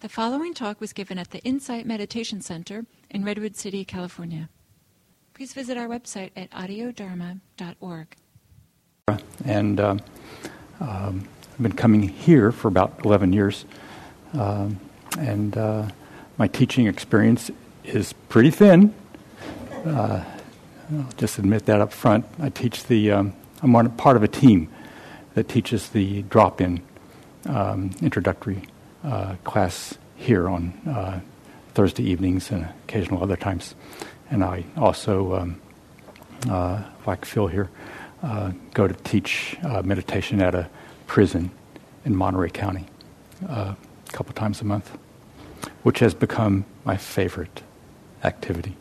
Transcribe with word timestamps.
The 0.00 0.08
following 0.08 0.54
talk 0.54 0.80
was 0.80 0.94
given 0.94 1.18
at 1.18 1.30
the 1.30 1.40
Insight 1.40 1.84
Meditation 1.84 2.40
Center 2.40 2.86
in 3.10 3.22
Redwood 3.22 3.54
City, 3.54 3.84
California. 3.84 4.48
Please 5.34 5.52
visit 5.52 5.76
our 5.76 5.88
website 5.88 6.30
at 6.34 6.50
audiodharma.org. 6.52 8.16
And 9.44 9.78
uh, 9.78 9.96
um, 10.80 11.28
I've 11.52 11.62
been 11.62 11.72
coming 11.72 12.08
here 12.08 12.50
for 12.50 12.68
about 12.68 13.04
11 13.04 13.34
years. 13.34 13.66
Um, 14.32 14.80
and 15.18 15.58
uh, 15.58 15.90
my 16.38 16.48
teaching 16.48 16.86
experience 16.86 17.50
is 17.84 18.14
pretty 18.30 18.50
thin. 18.50 18.94
Uh, 19.84 20.24
I'll 20.94 21.12
just 21.18 21.38
admit 21.38 21.66
that 21.66 21.82
up 21.82 21.92
front. 21.92 22.24
I 22.38 22.48
teach 22.48 22.84
the, 22.84 23.10
um, 23.10 23.34
I'm 23.62 23.90
part 23.96 24.16
of 24.16 24.22
a 24.22 24.28
team 24.28 24.70
that 25.34 25.50
teaches 25.50 25.90
the 25.90 26.22
drop 26.22 26.62
in 26.62 26.80
um, 27.44 27.90
introductory 28.00 28.62
uh, 29.04 29.36
class 29.44 29.96
here 30.16 30.48
on 30.48 30.72
uh, 30.88 31.20
Thursday 31.74 32.02
evenings 32.04 32.50
and 32.50 32.68
occasional 32.84 33.22
other 33.22 33.36
times. 33.36 33.74
And 34.30 34.44
I 34.44 34.64
also, 34.76 35.34
um, 35.34 35.60
uh, 36.48 36.82
like 37.06 37.24
Phil 37.24 37.46
here, 37.46 37.70
uh, 38.22 38.52
go 38.74 38.86
to 38.86 38.94
teach 38.94 39.56
uh, 39.62 39.82
meditation 39.82 40.40
at 40.40 40.54
a 40.54 40.68
prison 41.06 41.50
in 42.04 42.14
Monterey 42.14 42.50
County 42.50 42.86
uh, 43.48 43.74
a 44.08 44.12
couple 44.12 44.32
times 44.34 44.60
a 44.60 44.64
month, 44.64 44.96
which 45.82 45.98
has 46.00 46.14
become 46.14 46.64
my 46.84 46.96
favorite 46.96 47.62
activity. 48.22 48.76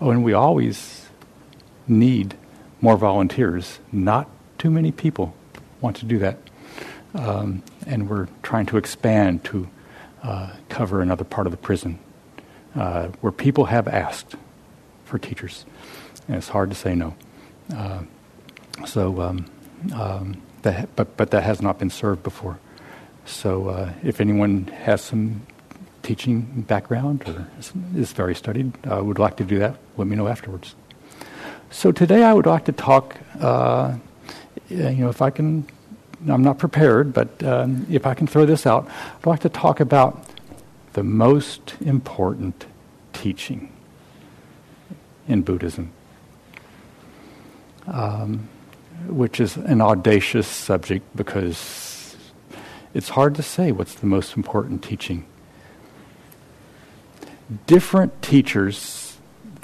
Oh, 0.00 0.10
and 0.10 0.22
we 0.22 0.32
always 0.32 1.08
need 1.86 2.36
more 2.80 2.96
volunteers. 2.96 3.80
Not 3.90 4.28
too 4.58 4.70
many 4.70 4.92
people 4.92 5.34
want 5.80 5.96
to 5.96 6.04
do 6.04 6.18
that 6.18 6.38
um, 7.14 7.62
and 7.86 8.08
we're 8.08 8.28
trying 8.42 8.66
to 8.66 8.76
expand 8.76 9.44
to 9.44 9.68
uh, 10.22 10.50
cover 10.68 11.00
another 11.00 11.24
part 11.24 11.46
of 11.46 11.50
the 11.50 11.56
prison 11.56 11.98
uh, 12.74 13.08
where 13.20 13.32
people 13.32 13.66
have 13.66 13.88
asked 13.88 14.34
for 15.04 15.18
teachers, 15.18 15.64
and 16.26 16.36
it's 16.36 16.48
hard 16.48 16.70
to 16.70 16.76
say 16.76 16.94
no. 16.94 17.14
Uh, 17.74 18.02
so, 18.86 19.20
um, 19.20 19.46
um, 19.94 20.40
that, 20.62 20.94
but 20.96 21.16
but 21.16 21.30
that 21.30 21.42
has 21.42 21.62
not 21.62 21.78
been 21.78 21.90
served 21.90 22.22
before. 22.22 22.58
So, 23.24 23.68
uh, 23.68 23.92
if 24.02 24.20
anyone 24.20 24.66
has 24.66 25.02
some 25.02 25.42
teaching 26.02 26.64
background 26.66 27.22
or 27.26 27.46
is, 27.58 27.72
is 27.94 28.12
very 28.12 28.34
studied, 28.34 28.72
would 28.86 29.18
like 29.18 29.36
to 29.36 29.44
do 29.44 29.58
that, 29.58 29.76
let 29.96 30.06
me 30.08 30.16
know 30.16 30.28
afterwards. 30.28 30.74
So 31.70 31.92
today, 31.92 32.22
I 32.22 32.32
would 32.32 32.46
like 32.46 32.64
to 32.64 32.72
talk. 32.72 33.16
Uh, 33.40 33.96
you 34.68 34.92
know, 34.92 35.08
if 35.08 35.22
I 35.22 35.30
can 35.30 35.66
I'm 36.26 36.42
not 36.42 36.58
prepared, 36.58 37.12
but 37.12 37.42
um, 37.44 37.86
if 37.90 38.06
I 38.06 38.14
can 38.14 38.26
throw 38.26 38.44
this 38.44 38.66
out, 38.66 38.88
I'd 39.18 39.26
like 39.26 39.40
to 39.40 39.48
talk 39.48 39.80
about 39.80 40.24
the 40.94 41.04
most 41.04 41.76
important 41.80 42.66
teaching 43.12 43.72
in 45.28 45.42
Buddhism, 45.42 45.92
um, 47.86 48.48
which 49.06 49.38
is 49.38 49.56
an 49.56 49.80
audacious 49.80 50.48
subject 50.48 51.04
because 51.14 52.16
it's 52.94 53.10
hard 53.10 53.34
to 53.36 53.42
say 53.42 53.70
what's 53.70 53.94
the 53.94 54.06
most 54.06 54.36
important 54.36 54.82
teaching. 54.82 55.24
Different 57.66 58.20
teachers 58.22 59.16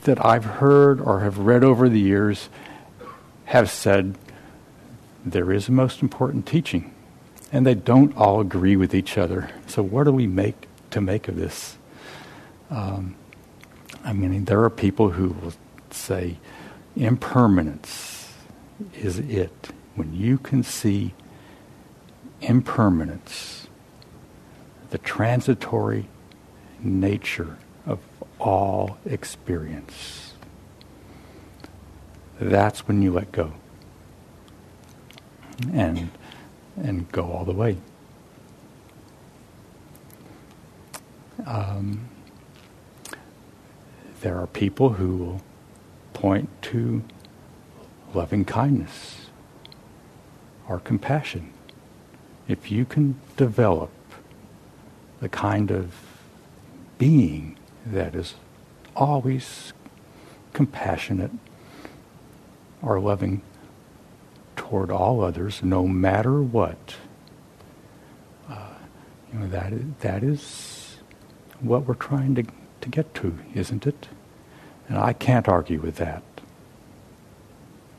that 0.03 0.25
I've 0.25 0.45
heard 0.45 1.01
or 1.01 1.21
have 1.21 1.39
read 1.39 1.65
over 1.65 1.89
the 1.89 1.99
years 1.99 2.49
have 3.47 3.71
said 3.71 4.17
there 5.25 5.53
is 5.53 5.69
a 5.69 5.73
most 5.73 6.03
important 6.03 6.47
teaching. 6.47 6.93
And 7.53 7.65
they 7.67 7.75
don't 7.75 8.17
all 8.17 8.41
agree 8.41 8.77
with 8.77 8.95
each 8.95 9.17
other. 9.17 9.51
So, 9.67 9.83
what 9.83 10.05
do 10.05 10.13
we 10.13 10.27
make 10.27 10.67
to 10.91 11.01
make 11.01 11.29
of 11.29 11.37
this? 11.37 11.79
Um, 12.71 13.15
I 14.05 14.13
mean, 14.13 14.45
there 14.47 14.63
are 14.65 14.71
people 14.71 15.11
who 15.11 15.29
will 15.29 15.53
say 15.91 16.39
impermanence 16.97 18.33
is 18.95 19.19
it. 19.19 19.71
When 19.95 20.13
you 20.13 20.39
can 20.39 20.65
see 20.65 21.15
impermanence, 22.41 23.69
the 24.91 24.99
transitory 24.99 26.09
nature 26.81 27.57
of 27.87 28.01
all 28.41 28.99
experience, 29.07 30.35
that's 32.41 32.89
when 32.89 33.01
you 33.01 33.13
let 33.13 33.31
go 33.31 33.53
and 35.73 36.11
and 36.77 37.11
go 37.13 37.31
all 37.31 37.45
the 37.45 37.53
way. 37.53 37.77
Um, 41.47 42.09
there 44.21 44.39
are 44.39 44.47
people 44.47 44.91
who 44.91 45.17
will 45.17 45.43
point 46.13 46.49
to 46.63 47.03
loving 48.13 48.45
kindness 48.45 49.27
or 50.69 50.81
compassion. 50.81 51.53
If 52.49 52.71
you 52.71 52.85
can 52.85 53.21
develop 53.37 53.91
the 55.21 55.29
kind 55.29 55.71
of 55.71 55.95
being 56.99 57.57
that 57.85 58.15
is 58.15 58.35
always 58.97 59.73
compassionate 60.53 61.33
or 62.83 63.01
loving 63.01 63.43
toward 64.75 64.91
all 64.91 65.23
others, 65.23 65.63
no 65.63 65.87
matter 65.87 66.43
what. 66.43 66.97
Uh, 68.51 68.75
you 69.33 69.39
know 69.39 69.47
that 69.47 69.73
is, 69.73 69.85
that 70.01 70.25
is 70.25 70.97
what 71.61 71.87
we're 71.87 71.95
trying 71.95 72.35
to 72.35 72.43
to 72.81 72.89
get 72.89 73.15
to, 73.15 73.39
isn't 73.55 73.87
it? 73.87 74.09
And 74.89 74.99
I 74.99 75.13
can't 75.13 75.49
argue 75.49 75.81
with 75.81 75.95
that 75.97 76.25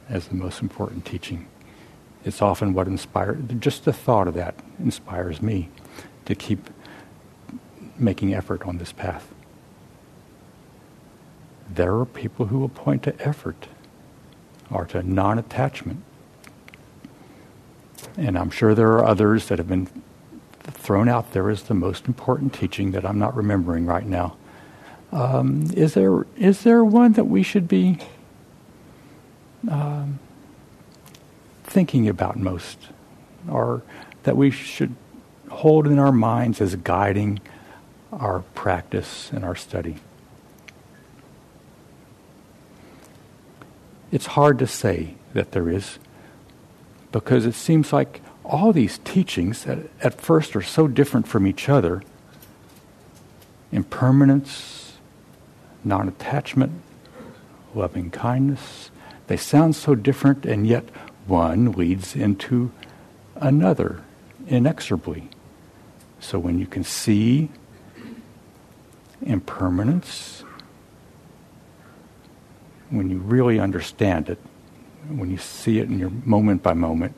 as 0.09 0.27
the 0.27 0.35
most 0.35 0.61
important 0.61 1.05
teaching. 1.05 1.47
It's 2.25 2.41
often 2.41 2.73
what 2.73 2.87
inspires. 2.87 3.37
Just 3.57 3.85
the 3.85 3.93
thought 3.93 4.27
of 4.27 4.33
that 4.33 4.55
inspires 4.77 5.41
me 5.41 5.69
to 6.25 6.35
keep 6.35 6.69
making 7.97 8.33
effort 8.33 8.63
on 8.63 8.79
this 8.79 8.91
path. 8.91 9.33
There 11.69 11.95
are 11.95 12.05
people 12.05 12.47
who 12.47 12.59
will 12.59 12.67
point 12.67 13.01
to 13.03 13.15
effort 13.25 13.69
or 14.69 14.83
to 14.87 15.01
non 15.01 15.39
attachment 15.39 16.03
and 18.17 18.37
I'm 18.37 18.49
sure 18.49 18.73
there 18.73 18.91
are 18.93 19.05
others 19.05 19.47
that 19.47 19.57
have 19.57 19.67
been 19.67 19.87
thrown 20.63 21.09
out 21.09 21.33
there 21.33 21.49
as 21.49 21.63
the 21.63 21.73
most 21.73 22.07
important 22.07 22.53
teaching 22.53 22.91
that 22.91 23.05
I'm 23.05 23.19
not 23.19 23.35
remembering 23.35 23.85
right 23.85 24.05
now. 24.05 24.35
Um, 25.11 25.69
is 25.73 25.93
there 25.93 26.25
is 26.35 26.63
there 26.63 26.83
one 26.83 27.13
that 27.13 27.25
we 27.25 27.43
should 27.43 27.67
be 27.67 27.99
um, 29.69 30.19
thinking 31.63 32.07
about 32.07 32.37
most, 32.37 32.77
or 33.49 33.81
that 34.23 34.35
we 34.35 34.51
should 34.51 34.95
hold 35.49 35.87
in 35.87 35.99
our 35.99 36.11
minds 36.11 36.59
as 36.59 36.75
guiding 36.75 37.39
our 38.11 38.39
practice 38.55 39.29
and 39.31 39.45
our 39.45 39.55
study? 39.55 39.97
It's 44.11 44.27
hard 44.27 44.59
to 44.59 44.67
say 44.67 45.15
that 45.33 45.51
there 45.51 45.69
is 45.69 45.99
because 47.15 47.45
it 47.45 47.53
seems 47.53 47.93
like 47.93 48.21
all 48.43 48.73
these 48.73 48.97
teachings 48.99 49.63
that 49.63 49.79
at 50.01 50.19
first 50.19 50.53
are 50.55 50.61
so 50.61 50.85
different 50.85 51.25
from 51.25 51.47
each 51.47 51.69
other 51.69 52.03
impermanence, 53.71 54.97
non 55.83 56.07
attachment, 56.07 56.73
loving 57.73 58.11
kindness 58.11 58.91
they 59.27 59.37
sound 59.37 59.75
so 59.75 59.95
different, 59.95 60.45
and 60.45 60.67
yet 60.67 60.83
one 61.25 61.71
leads 61.71 62.15
into 62.15 62.71
another 63.35 64.03
inexorably. 64.47 65.29
So 66.19 66.37
when 66.37 66.59
you 66.59 66.67
can 66.67 66.83
see 66.83 67.49
impermanence, 69.21 70.43
when 72.89 73.09
you 73.09 73.17
really 73.17 73.59
understand 73.59 74.29
it, 74.29 74.37
when 75.09 75.29
you 75.29 75.37
see 75.37 75.79
it 75.79 75.89
in 75.89 75.99
your 75.99 76.09
moment 76.09 76.63
by 76.63 76.73
moment, 76.73 77.15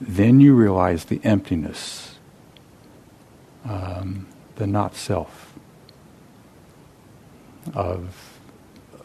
then 0.00 0.40
you 0.40 0.54
realize 0.54 1.06
the 1.06 1.20
emptiness, 1.24 2.16
um, 3.64 4.26
the 4.56 4.66
not 4.66 4.94
self 4.94 5.54
of, 7.74 8.38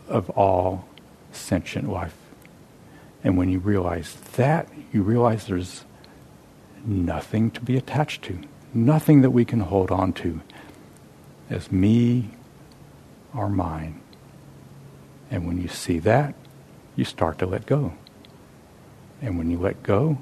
of 0.08 0.30
all 0.32 0.88
sentient 1.32 1.90
life. 1.90 2.16
And 3.24 3.38
when 3.38 3.50
you 3.50 3.60
realize 3.60 4.16
that, 4.36 4.68
you 4.92 5.02
realize 5.02 5.48
there's 5.48 5.86
nothing 6.86 7.52
to 7.52 7.62
be 7.62 7.78
attached 7.78 8.24
to, 8.24 8.40
nothing 8.74 9.22
that 9.22 9.32
we 9.32 9.46
can 9.46 9.62
hold 9.62 9.92
on 9.92 10.14
to 10.14 10.42
as 11.50 11.72
me 11.72 12.30
or 13.34 13.50
mine. 13.50 14.02
And 15.32 15.48
when 15.48 15.62
you 15.62 15.68
see 15.68 16.00
that, 16.00 16.36
you 16.96 17.06
start 17.06 17.40
to 17.40 17.46
let 17.46 17.66
go. 17.66 17.94
And 19.22 19.38
when 19.38 19.50
you 19.50 19.58
let 19.58 19.84
go, 19.84 20.18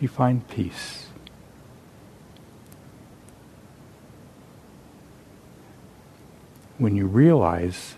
you 0.00 0.08
find 0.08 0.46
peace. 0.48 1.06
When 6.78 6.94
you 6.94 7.06
realize 7.06 7.96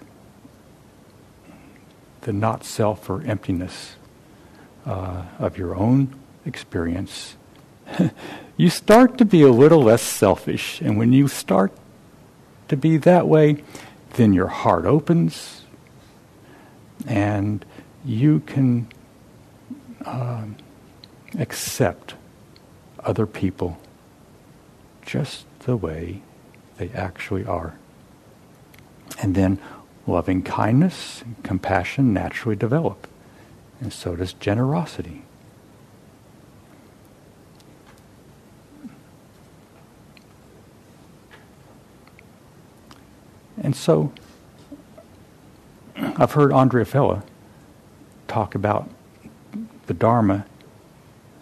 the 2.23 2.33
not 2.33 2.65
self 2.65 3.11
or 3.11 3.23
emptiness 3.23 3.97
uh, 4.87 5.25
of 5.39 5.59
your 5.59 5.75
own 5.75 6.15
experience, 6.47 7.37
you 8.57 8.71
start 8.71 9.19
to 9.19 9.25
be 9.25 9.43
a 9.43 9.53
little 9.53 9.83
less 9.83 10.03
selfish. 10.03 10.81
And 10.81 10.97
when 10.97 11.13
you 11.13 11.29
start 11.29 11.73
to 12.69 12.77
be 12.77 12.97
that 12.99 13.29
way, 13.29 13.63
then 14.15 14.33
your 14.33 14.47
heart 14.47 14.87
opens 14.87 15.61
and 17.07 17.65
you 18.05 18.41
can 18.41 18.89
uh, 20.05 20.45
accept 21.39 22.15
other 23.01 23.27
people 23.27 23.79
just 25.05 25.47
the 25.61 25.77
way 25.77 26.23
they 26.79 26.89
actually 26.91 27.45
are. 27.45 27.79
And 29.21 29.35
then 29.35 29.59
loving 30.07 30.43
kindness 30.43 31.23
and 31.23 31.43
compassion 31.43 32.13
naturally 32.13 32.57
develop. 32.57 33.07
And 33.81 33.93
so 33.93 34.17
does 34.17 34.33
generosity. 34.33 35.23
And 43.63 43.77
so 43.77 44.13
I've 45.97 46.33
heard 46.33 46.53
Andrea 46.53 46.85
Fella 46.85 47.23
talk 48.31 48.55
about 48.55 48.89
the 49.87 49.95
Dharma, 49.95 50.47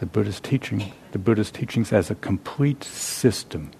the 0.00 0.06
Buddha's 0.06 0.40
teaching, 0.40 0.90
the 1.12 1.18
Buddha's 1.18 1.50
teachings 1.50 1.92
as 1.92 2.10
a 2.10 2.14
complete 2.14 2.82
system. 2.82 3.70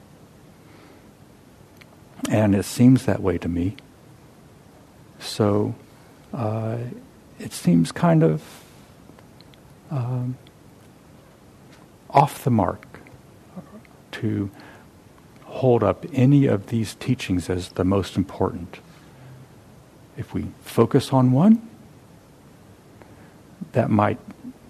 And 2.28 2.55
it 2.55 2.64
seems 2.64 3.06
that 3.06 3.22
way 3.22 3.38
to 3.38 3.49
me. 3.49 3.76
So 5.20 5.75
uh, 6.34 6.76
it 7.38 7.55
seems 7.55 7.93
kind 7.93 8.22
of 8.22 8.43
um, 9.90 10.37
off 12.10 12.44
the 12.44 12.50
mark 12.50 13.00
to 14.12 14.50
hold 15.44 15.82
up 15.82 16.05
any 16.12 16.44
of 16.44 16.66
these 16.66 16.94
teachings 16.96 17.49
as 17.49 17.70
the 17.70 17.84
most 17.84 18.16
important. 18.16 18.81
If 20.19 20.34
we 20.34 20.49
focus 20.60 21.10
on 21.12 21.32
one, 21.32 21.66
that 23.73 23.91
might 23.91 24.19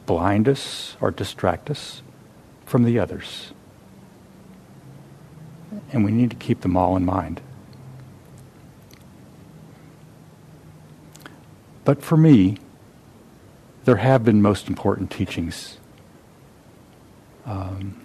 blind 0.07 0.49
us 0.49 0.97
or 1.01 1.11
distract 1.11 1.71
us 1.71 2.03
from 2.65 2.85
the 2.85 2.99
others. 2.99 3.53
And 5.93 6.05
we 6.05 6.13
need 6.13 6.31
to 6.31 6.37
keep 6.37 6.63
them 6.63 6.77
all 6.77 6.97
in 6.97 7.05
mind. 7.05 7.41
But 11.85 12.03
for 12.03 12.17
me, 12.17 12.59
there 13.85 13.97
have 13.97 14.25
been 14.25 14.43
most 14.43 14.69
important 14.69 15.11
teachings 15.11 15.79
um, 17.47 17.99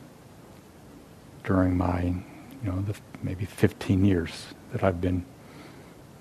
during 1.44 1.76
my, 1.76 2.04
you 2.04 2.72
know, 2.72 2.82
the 2.82 2.96
maybe 3.22 3.44
15 3.44 4.06
years 4.06 4.48
that 4.72 4.84
I've 4.84 5.02
been 5.02 5.26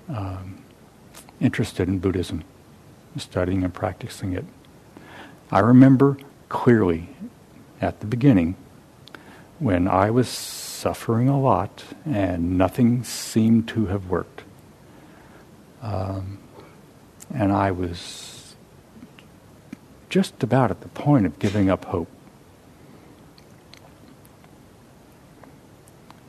um, 0.08 0.64
interested 1.40 1.86
in 1.88 2.00
Buddhism, 2.00 2.42
studying 3.16 3.62
and 3.62 3.72
practicing 3.72 4.32
it. 4.32 4.44
I 5.52 5.58
remember 5.58 6.16
clearly 6.48 7.10
at 7.78 8.00
the 8.00 8.06
beginning 8.06 8.56
when 9.58 9.86
I 9.86 10.08
was 10.08 10.26
suffering 10.26 11.28
a 11.28 11.38
lot 11.38 11.84
and 12.06 12.56
nothing 12.56 13.04
seemed 13.04 13.68
to 13.68 13.84
have 13.86 14.08
worked. 14.08 14.44
Um, 15.82 16.38
and 17.34 17.52
I 17.52 17.70
was 17.70 18.54
just 20.08 20.42
about 20.42 20.70
at 20.70 20.80
the 20.80 20.88
point 20.88 21.26
of 21.26 21.38
giving 21.38 21.68
up 21.68 21.84
hope. 21.84 22.08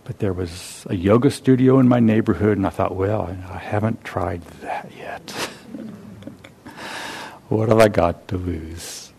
But 0.03 0.19
there 0.19 0.33
was 0.33 0.85
a 0.89 0.95
yoga 0.95 1.31
studio 1.31 1.79
in 1.79 1.87
my 1.87 2.01
neighborhood, 2.01 2.57
and 2.57 2.67
I 2.67 2.71
thought, 2.71 2.93
well, 2.93 3.33
I 3.49 3.57
haven't 3.57 4.03
tried 4.03 4.41
that 4.61 4.91
yet. 4.97 5.31
what 7.47 7.69
have 7.69 7.79
I 7.79 7.87
got 7.87 8.27
to 8.27 8.37
lose? 8.37 9.12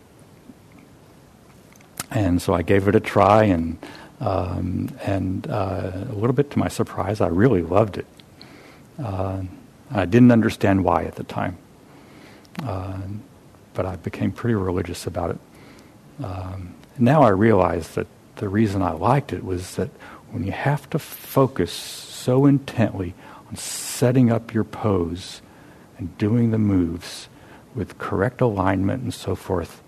And 2.11 2.41
so 2.41 2.53
I 2.53 2.61
gave 2.61 2.87
it 2.87 2.95
a 2.95 2.99
try, 2.99 3.45
and 3.45 3.77
um, 4.19 4.95
and 5.03 5.47
uh, 5.49 5.91
a 6.09 6.13
little 6.13 6.33
bit 6.33 6.51
to 6.51 6.59
my 6.59 6.67
surprise, 6.67 7.19
I 7.21 7.27
really 7.27 7.61
loved 7.61 7.97
it. 7.97 8.05
Uh, 9.01 9.43
I 9.91 10.05
didn't 10.05 10.31
understand 10.31 10.83
why 10.83 11.03
at 11.03 11.15
the 11.15 11.23
time. 11.23 11.57
Uh, 12.63 12.99
but 13.73 13.85
I 13.85 13.97
became 13.97 14.31
pretty 14.31 14.55
religious 14.55 15.05
about 15.05 15.31
it. 15.31 16.23
Um, 16.23 16.73
now 16.97 17.23
I 17.23 17.29
realize 17.29 17.89
that 17.95 18.07
the 18.37 18.49
reason 18.49 18.81
I 18.81 18.91
liked 18.91 19.33
it 19.33 19.43
was 19.43 19.75
that 19.75 19.89
when 20.31 20.43
you 20.43 20.51
have 20.51 20.89
to 20.91 20.99
focus 20.99 21.71
so 21.71 22.45
intently 22.45 23.13
on 23.47 23.55
setting 23.55 24.31
up 24.31 24.53
your 24.53 24.63
pose 24.63 25.41
and 25.97 26.17
doing 26.17 26.51
the 26.51 26.57
moves 26.57 27.27
with 27.73 27.97
correct 27.97 28.41
alignment 28.41 29.03
and 29.03 29.13
so 29.13 29.35
forth, 29.35 29.81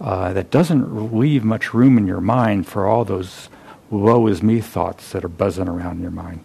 uh, 0.00 0.32
that 0.32 0.50
doesn't 0.50 1.14
leave 1.14 1.44
much 1.44 1.72
room 1.72 1.96
in 1.98 2.06
your 2.06 2.20
mind 2.20 2.66
for 2.66 2.86
all 2.86 3.04
those 3.04 3.48
woe 3.90 4.26
is 4.26 4.42
me 4.42 4.60
thoughts 4.60 5.12
that 5.12 5.24
are 5.24 5.28
buzzing 5.28 5.68
around 5.68 5.96
in 5.96 6.02
your 6.02 6.10
mind. 6.10 6.44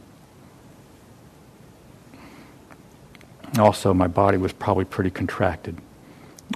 also 3.59 3.94
my 3.94 4.07
body 4.07 4.38
was 4.38 4.53
probably 4.53 4.86
pretty 4.86 5.09
contracted 5.09 5.77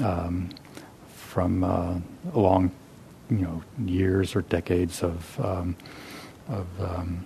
um, 0.04 0.50
from 1.08 1.64
uh, 1.64 1.96
long, 2.34 2.72
you 3.30 3.38
know, 3.38 3.64
years 3.86 4.36
or 4.36 4.42
decades 4.44 5.04
of 5.04 5.40
um, 5.40 5.76
of 6.48 6.68
um, 6.80 7.26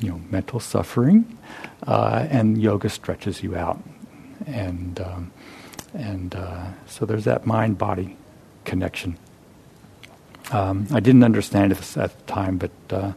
you 0.00 0.10
know 0.10 0.20
mental 0.30 0.60
suffering, 0.60 1.38
uh, 1.86 2.26
and 2.30 2.60
yoga 2.60 2.88
stretches 2.88 3.42
you 3.42 3.56
out, 3.56 3.82
and 4.46 5.00
um, 5.00 5.30
and 5.94 6.34
uh, 6.34 6.66
so 6.86 7.06
there's 7.06 7.24
that 7.24 7.46
mind 7.46 7.78
body 7.78 8.16
connection. 8.64 9.16
Um, 10.50 10.86
I 10.92 11.00
didn't 11.00 11.24
understand 11.24 11.72
it 11.72 11.96
at 11.96 12.18
the 12.18 12.32
time, 12.32 12.58
but 12.58 12.70
uh, 12.90 13.12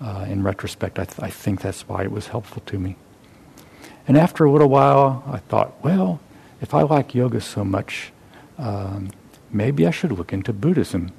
uh, 0.00 0.26
in 0.28 0.42
retrospect, 0.42 0.98
I, 0.98 1.04
th- 1.04 1.20
I 1.20 1.30
think 1.30 1.60
that's 1.60 1.88
why 1.88 2.02
it 2.02 2.10
was 2.10 2.28
helpful 2.28 2.62
to 2.66 2.78
me. 2.78 2.96
And 4.06 4.16
after 4.16 4.44
a 4.44 4.50
little 4.50 4.68
while, 4.68 5.24
I 5.26 5.38
thought, 5.38 5.82
well, 5.82 6.20
if 6.60 6.74
I 6.74 6.82
like 6.82 7.14
yoga 7.14 7.40
so 7.40 7.64
much, 7.64 8.12
um, 8.58 9.10
maybe 9.50 9.86
I 9.86 9.90
should 9.90 10.12
look 10.12 10.32
into 10.32 10.52
Buddhism. 10.52 11.12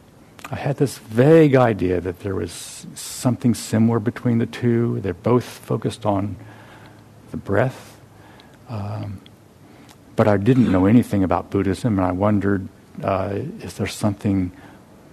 I 0.51 0.55
had 0.55 0.77
this 0.77 0.99
vague 0.99 1.55
idea 1.55 1.99
that 2.01 2.19
there 2.19 2.35
was 2.35 2.85
something 2.93 3.55
similar 3.55 3.99
between 3.99 4.37
the 4.37 4.45
two. 4.45 4.99
They're 5.01 5.13
both 5.13 5.43
focused 5.43 6.05
on 6.05 6.35
the 7.31 7.37
breath. 7.37 7.99
Um, 8.69 9.21
but 10.15 10.27
I 10.27 10.37
didn't 10.37 10.71
know 10.71 10.85
anything 10.85 11.23
about 11.23 11.49
Buddhism, 11.49 11.97
and 11.97 12.07
I 12.07 12.11
wondered 12.11 12.67
uh, 13.03 13.39
is 13.61 13.75
there 13.75 13.87
something 13.87 14.51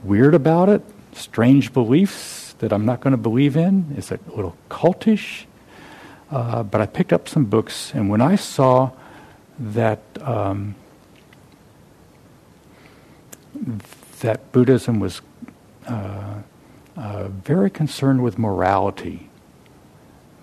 weird 0.03 0.35
about 0.35 0.69
it? 0.69 0.83
Strange 1.13 1.73
beliefs 1.73 2.55
that 2.59 2.73
I'm 2.73 2.85
not 2.85 3.01
going 3.01 3.13
to 3.13 3.19
believe 3.19 3.57
in? 3.57 3.95
Is 3.97 4.11
it 4.11 4.21
a 4.29 4.37
little 4.37 4.57
cultish? 4.71 5.45
Uh, 6.31 6.63
but 6.63 6.81
I 6.81 6.87
picked 6.87 7.13
up 7.13 7.29
some 7.29 7.45
books, 7.45 7.93
and 7.95 8.09
when 8.09 8.23
I 8.23 8.37
saw 8.37 8.93
that 9.59 10.01
um, 10.21 10.75
that 14.21 14.53
Buddhism 14.53 14.99
was 14.99 15.21
uh, 15.87 16.41
uh, 16.97 17.29
very 17.29 17.69
concerned 17.69 18.23
with 18.23 18.39
morality, 18.39 19.29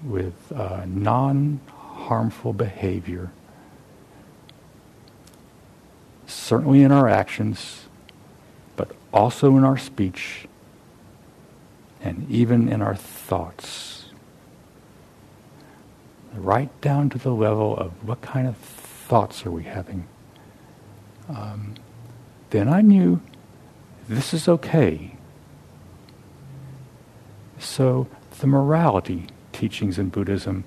with 0.03 0.51
uh, 0.51 0.83
non-harmful 0.85 2.53
behavior, 2.53 3.31
certainly 6.29 6.83
in 6.83 6.91
our 6.91 7.09
actions, 7.09 7.87
but 8.75 8.91
also 9.13 9.57
in 9.57 9.63
our 9.63 9.77
speech, 9.77 10.47
and 12.01 12.29
even 12.29 12.69
in 12.69 12.81
our 12.81 12.95
thoughts 12.95 13.89
right 16.33 16.69
down 16.81 17.09
to 17.09 17.17
the 17.17 17.31
level 17.33 17.75
of 17.75 17.91
what 18.07 18.21
kind 18.21 18.47
of 18.47 18.55
thoughts 18.57 19.45
are 19.45 19.51
we 19.51 19.63
having. 19.63 20.07
Um, 21.27 21.75
then 22.51 22.67
I 22.67 22.81
knew 22.81 23.21
this 24.07 24.33
is 24.33 24.47
okay. 24.47 25.15
So 27.57 28.07
the 28.39 28.47
morality 28.47 29.27
teachings 29.51 29.99
in 29.99 30.09
Buddhism 30.09 30.63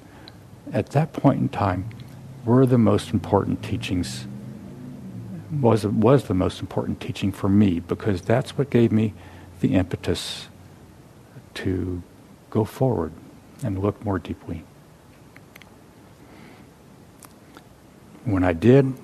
at 0.72 0.90
that 0.90 1.12
point 1.12 1.40
in 1.40 1.48
time 1.48 1.88
were 2.44 2.66
the 2.66 2.78
most 2.78 3.10
important 3.10 3.62
teachings 3.62 4.26
was 5.60 5.86
was 5.86 6.24
the 6.24 6.34
most 6.34 6.60
important 6.60 7.00
teaching 7.00 7.30
for 7.32 7.48
me 7.48 7.80
because 7.80 8.22
that's 8.22 8.56
what 8.56 8.70
gave 8.70 8.90
me 8.90 9.12
the 9.60 9.74
impetus 9.74 10.48
to 11.54 12.02
go 12.50 12.64
forward 12.64 13.12
and 13.62 13.78
look 13.78 14.02
more 14.04 14.18
deeply. 14.18 14.64
when 18.24 18.44
I 18.44 18.52
did, 18.52 18.94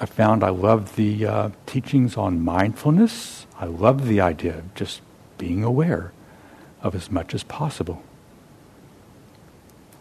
I 0.00 0.06
found 0.06 0.44
I 0.44 0.50
loved 0.50 0.96
the 0.96 1.26
uh, 1.26 1.50
teachings 1.66 2.16
on 2.16 2.44
mindfulness. 2.44 3.46
I 3.58 3.66
loved 3.66 4.04
the 4.04 4.20
idea 4.20 4.58
of 4.58 4.74
just 4.74 5.00
being 5.36 5.64
aware 5.64 6.12
of 6.82 6.94
as 6.94 7.10
much 7.10 7.34
as 7.34 7.42
possible. 7.42 8.02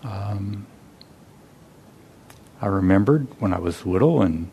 Um, 0.03 0.67
I 2.61 2.67
remembered 2.67 3.27
when 3.39 3.53
I 3.53 3.59
was 3.59 3.85
little 3.85 4.21
and 4.21 4.49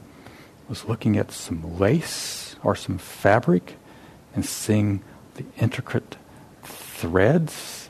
was 0.68 0.84
looking 0.86 1.16
at 1.16 1.30
some 1.30 1.78
lace 1.78 2.56
or 2.62 2.74
some 2.74 2.98
fabric 2.98 3.76
and 4.34 4.44
seeing 4.44 5.02
the 5.34 5.44
intricate 5.58 6.16
threads, 6.62 7.88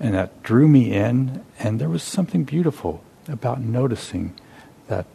and 0.00 0.14
that 0.14 0.42
drew 0.42 0.68
me 0.68 0.92
in, 0.92 1.44
and 1.58 1.80
there 1.80 1.88
was 1.88 2.02
something 2.02 2.44
beautiful 2.44 3.02
about 3.28 3.60
noticing 3.60 4.34
that 4.88 5.06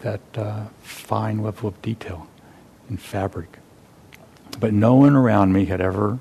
that 0.00 0.20
uh, 0.36 0.66
fine 0.82 1.42
level 1.42 1.68
of 1.68 1.82
detail 1.82 2.28
in 2.88 2.96
fabric. 2.96 3.58
But 4.60 4.72
no 4.72 4.94
one 4.94 5.16
around 5.16 5.52
me 5.52 5.64
had 5.64 5.80
ever 5.80 6.20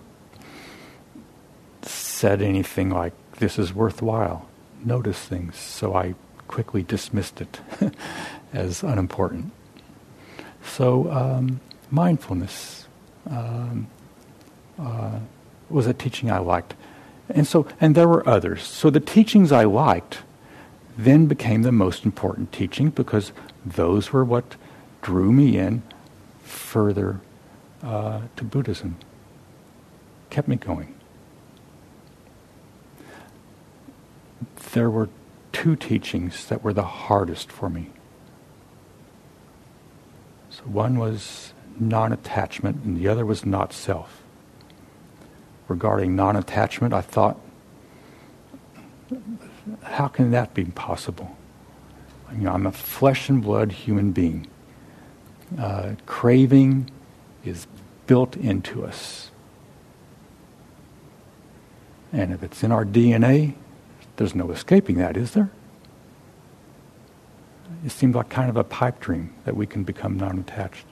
said 1.84 2.42
anything 2.42 2.90
like, 2.90 3.14
"This 3.38 3.60
is 3.60 3.74
worthwhile." 3.74 4.48
Notice 4.84 5.20
things, 5.20 5.58
so 5.58 5.96
I 5.96 6.16
quickly 6.48 6.82
dismissed 6.82 7.40
it 7.42 7.60
as 8.54 8.84
unimportant. 8.84 9.52
So 10.64 11.12
um, 11.12 11.60
mindfulness 11.90 12.88
um, 13.30 13.88
uh, 14.80 15.20
was 15.70 15.88
a 15.88 15.94
teaching 15.94 16.32
I 16.32 16.40
liked, 16.40 16.76
and 17.30 17.46
so 17.46 17.68
and 17.80 17.96
there 17.96 18.08
were 18.08 18.28
others. 18.28 18.64
So 18.64 18.90
the 18.90 19.00
teachings 19.00 19.52
I 19.52 19.64
liked 19.64 20.20
then 20.98 21.26
became 21.26 21.62
the 21.62 21.72
most 21.72 22.06
important 22.06 22.52
teaching 22.52 22.90
because 22.90 23.32
those 23.66 24.12
were 24.12 24.26
what 24.26 24.56
drew 25.02 25.32
me 25.32 25.58
in 25.58 25.82
further 26.44 27.20
uh, 27.84 28.22
to 28.36 28.44
Buddhism, 28.44 28.98
kept 30.30 30.48
me 30.48 30.56
going. 30.56 30.94
There 34.74 34.90
were 34.90 35.10
two 35.52 35.76
teachings 35.76 36.46
that 36.48 36.64
were 36.64 36.74
the 36.74 36.84
hardest 36.84 37.52
for 37.52 37.70
me. 37.70 37.90
So 40.52 40.64
one 40.64 41.00
was 41.00 41.54
non 41.80 42.12
attachment, 42.12 42.84
and 42.84 42.98
the 42.98 43.08
other 43.08 43.26
was 43.26 43.46
not 43.46 43.72
self. 43.72 44.22
Regarding 45.68 46.16
non 46.16 46.36
attachment, 46.36 46.94
I 46.94 47.02
thought, 47.02 47.40
how 49.84 50.08
can 50.08 50.32
that 50.32 50.54
be 50.54 50.66
possible? 50.66 51.38
You 52.34 52.44
know, 52.44 52.52
I'm 52.52 52.68
a 52.68 52.72
flesh 52.72 53.30
and 53.30 53.42
blood 53.42 53.72
human 53.72 54.12
being. 54.12 54.48
Uh, 55.58 55.94
craving 56.06 56.90
is 57.44 57.68
built 58.06 58.36
into 58.36 58.86
us. 58.86 59.32
And 62.14 62.34
if 62.34 62.44
it's 62.44 62.64
in 62.64 62.72
our 62.72 62.86
DNA, 62.86 63.56
there's 64.18 64.36
no 64.36 64.52
escaping 64.52 64.98
that, 64.98 65.16
is 65.16 65.32
there? 65.32 65.50
It 67.86 67.92
seemed 67.92 68.16
like 68.16 68.30
kind 68.30 68.50
of 68.50 68.58
a 68.58 68.64
pipe 68.64 69.00
dream 69.00 69.34
that 69.46 69.56
we 69.56 69.66
can 69.66 69.84
become 69.84 70.18
non 70.18 70.40
attached. 70.40 70.86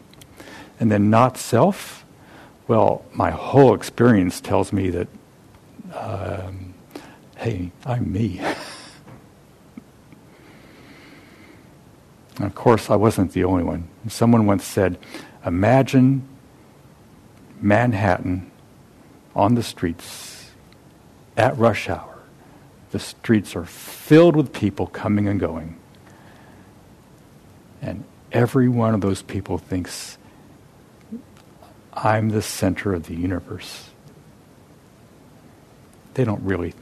And 0.79 0.91
then 0.91 1.09
not 1.09 1.37
self, 1.37 2.05
well, 2.69 3.03
my 3.13 3.31
whole 3.31 3.73
experience 3.73 4.39
tells 4.39 4.71
me 4.71 4.91
that, 4.91 5.07
um, 5.93 6.75
hey, 7.35 7.71
I'm 7.83 8.13
me. 8.13 8.39
And 12.37 12.45
of 12.45 12.53
course, 12.53 12.91
I 12.91 12.95
wasn't 12.95 13.33
the 13.33 13.43
only 13.43 13.63
one. 13.63 13.87
Someone 14.07 14.45
once 14.45 14.63
said, 14.63 14.99
Imagine 15.43 16.27
Manhattan 17.59 18.51
on 19.35 19.55
the 19.55 19.63
streets 19.63 20.51
at 21.35 21.57
rush 21.57 21.89
hour. 21.89 22.19
The 22.91 22.99
streets 22.99 23.55
are 23.55 23.65
filled 23.65 24.35
with 24.35 24.53
people 24.53 24.85
coming 24.85 25.27
and 25.27 25.39
going. 25.39 25.78
And 27.81 28.03
every 28.31 28.67
one 28.67 28.93
of 28.93 29.01
those 29.01 29.21
people 29.21 29.57
thinks, 29.57 30.17
I'm 31.93 32.29
the 32.29 32.41
center 32.41 32.93
of 32.93 33.07
the 33.07 33.15
universe. 33.15 33.89
They 36.13 36.23
don't 36.23 36.43
really 36.43 36.73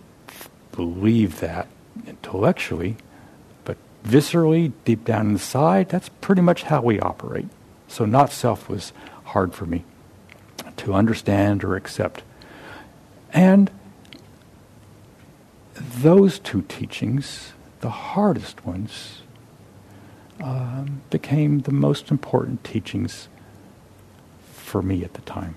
believe 0.72 1.40
that 1.40 1.68
intellectually, 2.06 2.98
but 3.66 3.78
viscerally, 4.04 4.74
deep 4.86 5.06
down 5.06 5.30
inside, 5.30 5.90
that's 5.90 6.10
pretty 6.22 6.42
much 6.42 6.64
how 6.64 6.82
we 6.82 7.00
operate. 7.00 7.48
So, 7.88 8.06
not 8.06 8.32
self 8.32 8.70
was 8.70 8.94
hard 9.26 9.54
for 9.54 9.66
me 9.66 9.84
to 10.78 10.94
understand 10.94 11.64
or 11.64 11.76
accept. 11.76 12.24
And 13.34 13.72
those 15.74 16.40
two 16.40 16.64
teachings, 16.64 17.54
the 17.82 17.90
hardest 17.90 18.66
ones, 18.66 19.22
um, 20.40 21.02
became 21.10 21.60
the 21.60 21.72
most 21.72 22.12
important 22.12 22.64
teachings 22.64 23.28
for 24.54 24.82
me 24.82 25.04
at 25.04 25.14
the 25.14 25.22
time. 25.22 25.56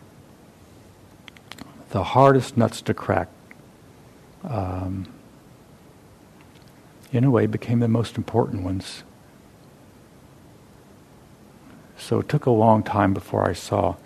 The 1.91 2.05
hardest 2.05 2.57
nuts 2.57 2.81
to 2.83 2.95
crack. 2.95 3.29
Um, 4.45 5.07
in 7.13 7.25
a 7.25 7.31
way, 7.31 7.47
became 7.47 7.81
the 7.81 7.89
most 7.89 8.17
important 8.17 8.63
ones. 8.63 9.03
So 11.99 12.21
it 12.21 12.29
took 12.29 12.47
a 12.47 12.51
long 12.51 12.83
time 12.83 13.13
before 13.13 13.49
I 13.49 13.53
saw 13.53 13.97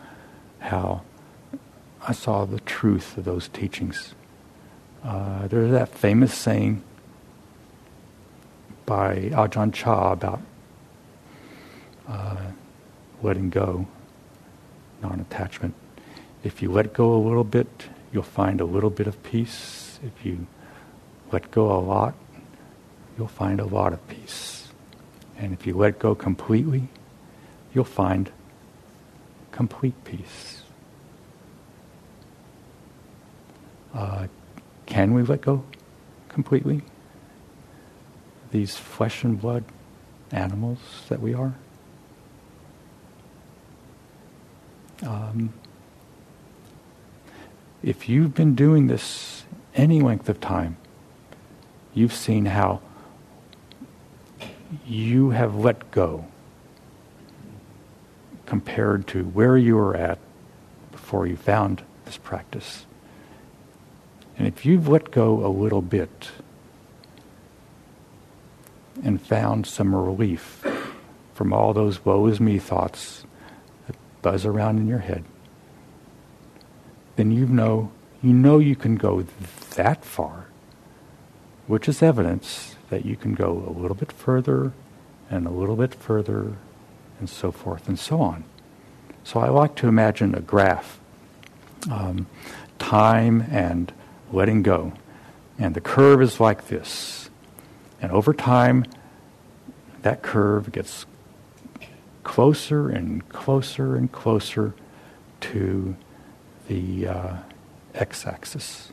how 0.59 1.02
I 2.07 2.12
saw 2.12 2.45
the 2.45 2.61
truth 2.61 3.16
of 3.16 3.25
those 3.25 3.49
teachings. 3.49 4.14
Uh, 5.02 5.47
there's 5.49 5.71
that 5.71 5.90
famous 5.90 6.35
saying 6.35 6.83
by 8.87 9.31
Ajahn 9.33 9.73
Chah 9.73 10.12
about 10.12 10.40
uh, 12.09 12.37
letting 13.23 13.51
go, 13.51 13.87
non 15.03 15.21
attachment. 15.21 15.75
If 16.43 16.63
you 16.63 16.71
let 16.71 16.93
go 16.93 17.15
a 17.15 17.17
little 17.17 17.45
bit, 17.45 17.89
you'll 18.13 18.23
find 18.23 18.61
a 18.61 18.65
little 18.65 18.91
bit 18.91 19.07
of 19.07 19.23
peace. 19.23 19.99
If 20.03 20.25
you 20.25 20.47
let 21.33 21.51
go 21.51 21.73
a 21.73 21.81
lot, 21.81 22.15
you'll 23.17 23.29
find 23.29 23.61
a 23.61 23.65
lot 23.65 23.93
of 23.93 24.07
peace. 24.09 24.69
And 25.39 25.53
if 25.53 25.67
you 25.67 25.77
let 25.77 25.99
go 25.99 26.15
completely, 26.15 26.89
you'll 27.75 27.85
find 27.85 28.31
complete 29.51 29.95
peace. 30.05 30.63
Uh, 33.95 34.27
can 34.87 35.15
we 35.15 35.23
let 35.23 35.41
go 35.41 35.65
completely? 36.29 36.83
These 38.51 38.77
flesh 38.77 39.25
and 39.25 39.41
blood 39.41 39.65
animals 40.31 40.79
that 41.09 41.21
we 41.21 41.35
are? 41.35 41.55
Um, 45.03 45.53
if 47.83 48.09
you've 48.09 48.35
been 48.35 48.55
doing 48.55 48.87
this 48.87 49.45
any 49.75 50.01
length 50.01 50.29
of 50.29 50.41
time, 50.41 50.77
you've 51.93 52.13
seen 52.13 52.47
how 52.47 52.81
you 54.87 55.31
have 55.31 55.57
let 55.57 55.91
go 55.91 56.27
compared 58.47 59.07
to 59.09 59.25
where 59.25 59.57
you 59.57 59.77
were 59.77 59.97
at 59.97 60.19
before 60.93 61.27
you 61.27 61.37
found 61.37 61.83
this 62.05 62.17
practice. 62.17 62.87
And 64.37 64.47
if 64.47 64.65
you've 64.65 64.89
let 64.89 65.11
go 65.11 65.45
a 65.45 65.49
little 65.49 65.83
bit 65.83 66.31
and 69.03 69.21
found 69.21 69.67
some 69.67 69.95
relief 69.95 70.65
from 71.35 71.53
all 71.53 71.73
those 71.73 72.05
woe 72.05 72.27
is 72.27 72.41
me 72.41 72.59
thoughts 72.59 73.25
buzz 74.25 74.47
around 74.47 74.78
in 74.78 74.88
your 74.88 75.00
head, 75.00 75.23
then 77.16 77.31
you 77.31 77.47
know 77.47 77.93
you 78.23 78.33
know 78.33 78.59
you 78.59 78.75
can 78.75 78.97
go 78.97 79.23
that 79.76 80.02
far, 80.02 80.47
which 81.66 81.88
is 81.88 82.02
evidence 82.02 82.75
that 82.88 83.04
you 83.04 83.16
can 83.16 83.35
go 83.35 83.50
a 83.69 83.73
little 83.78 83.95
bit 83.95 84.11
further 84.11 84.73
and 85.31 85.47
a 85.47 85.50
little 85.50 85.76
bit 85.76 85.95
further 85.95 86.57
and 87.21 87.28
so 87.28 87.52
forth 87.52 87.87
and 87.87 87.99
so 87.99 88.21
on. 88.21 88.45
So 89.25 89.40
I 89.40 89.50
like 89.50 89.75
to 89.76 89.88
imagine 89.88 90.35
a 90.35 90.40
graph, 90.40 90.99
um, 91.90 92.26
time 92.78 93.47
and 93.50 93.93
letting 94.33 94.62
go. 94.62 94.95
And 95.59 95.75
the 95.75 95.83
curve 95.83 96.23
is 96.23 96.40
like 96.40 96.69
this. 96.69 97.28
And 98.00 98.11
over 98.11 98.33
time, 98.33 98.87
that 100.00 100.23
curve 100.23 100.73
gets 100.73 101.04
closer 102.25 102.88
and 102.88 103.28
closer 103.28 103.97
and 103.97 104.11
closer 104.11 104.75
to 105.40 105.97
the 106.69 107.07
uh, 107.07 107.37
x 107.95 108.26
axis. 108.26 108.90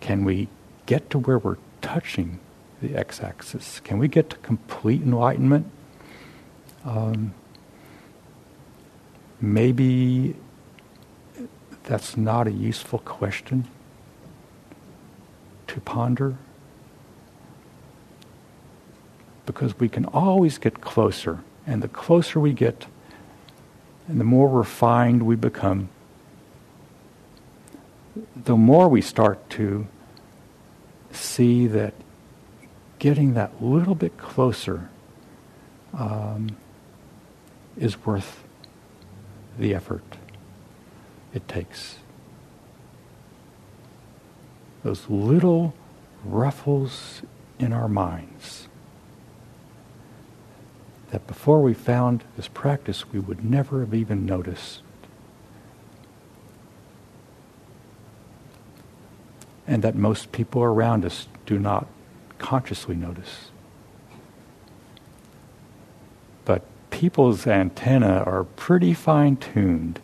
Can 0.00 0.24
we 0.24 0.48
get 0.86 1.10
to 1.10 1.18
where 1.18 1.38
we're 1.38 1.58
touching 1.80 2.40
the 2.82 2.96
x-axis. 2.96 3.80
Can 3.80 3.98
we 3.98 4.08
get 4.08 4.28
to 4.30 4.36
complete 4.38 5.02
enlightenment? 5.02 5.66
Um, 6.84 7.32
maybe 9.40 10.34
that's 11.84 12.16
not 12.16 12.48
a 12.48 12.50
useful 12.50 12.98
question 12.98 13.68
to 15.68 15.80
ponder 15.80 16.36
because 19.46 19.78
we 19.78 19.88
can 19.88 20.04
always 20.06 20.58
get 20.58 20.80
closer, 20.80 21.40
and 21.66 21.82
the 21.82 21.88
closer 21.88 22.38
we 22.38 22.52
get, 22.52 22.86
and 24.08 24.20
the 24.20 24.24
more 24.24 24.48
refined 24.48 25.22
we 25.24 25.36
become, 25.36 25.88
the 28.36 28.56
more 28.56 28.88
we 28.88 29.00
start 29.00 29.48
to 29.50 29.86
see 31.10 31.66
that 31.66 31.94
getting 32.98 33.34
that 33.34 33.62
little 33.62 33.94
bit 33.94 34.16
closer 34.16 34.88
um, 35.94 36.48
is 37.76 38.04
worth 38.06 38.44
the 39.58 39.74
effort 39.74 40.04
it 41.34 41.46
takes. 41.48 41.96
Those 44.82 45.08
little 45.08 45.74
ruffles 46.24 47.22
in 47.58 47.72
our 47.72 47.88
minds 47.88 48.68
that 51.12 51.26
before 51.26 51.60
we 51.60 51.74
found 51.74 52.24
this 52.36 52.48
practice 52.48 53.12
we 53.12 53.20
would 53.20 53.44
never 53.44 53.80
have 53.80 53.92
even 53.92 54.24
noticed. 54.24 54.80
And 59.66 59.82
that 59.82 59.94
most 59.94 60.32
people 60.32 60.62
around 60.62 61.04
us 61.04 61.28
do 61.44 61.58
not 61.58 61.86
consciously 62.38 62.96
notice. 62.96 63.50
But 66.46 66.62
people's 66.88 67.46
antenna 67.46 68.22
are 68.24 68.44
pretty 68.44 68.94
fine 68.94 69.36
tuned. 69.36 70.00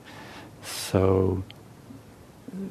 So, 0.62 1.42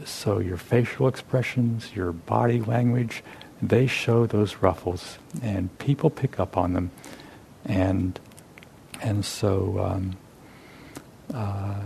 so 0.05 0.37
your 0.37 0.57
facial 0.57 1.07
expressions, 1.07 1.95
your 1.95 2.11
body 2.11 2.61
language, 2.61 3.23
they 3.63 3.87
show 3.87 4.27
those 4.27 4.57
ruffles, 4.57 5.17
and 5.41 5.75
people 5.79 6.11
pick 6.11 6.39
up 6.39 6.55
on 6.55 6.73
them. 6.73 6.91
And 7.65 8.19
and 9.01 9.23
so 9.23 9.79
um, 9.79 10.17
uh, 11.33 11.81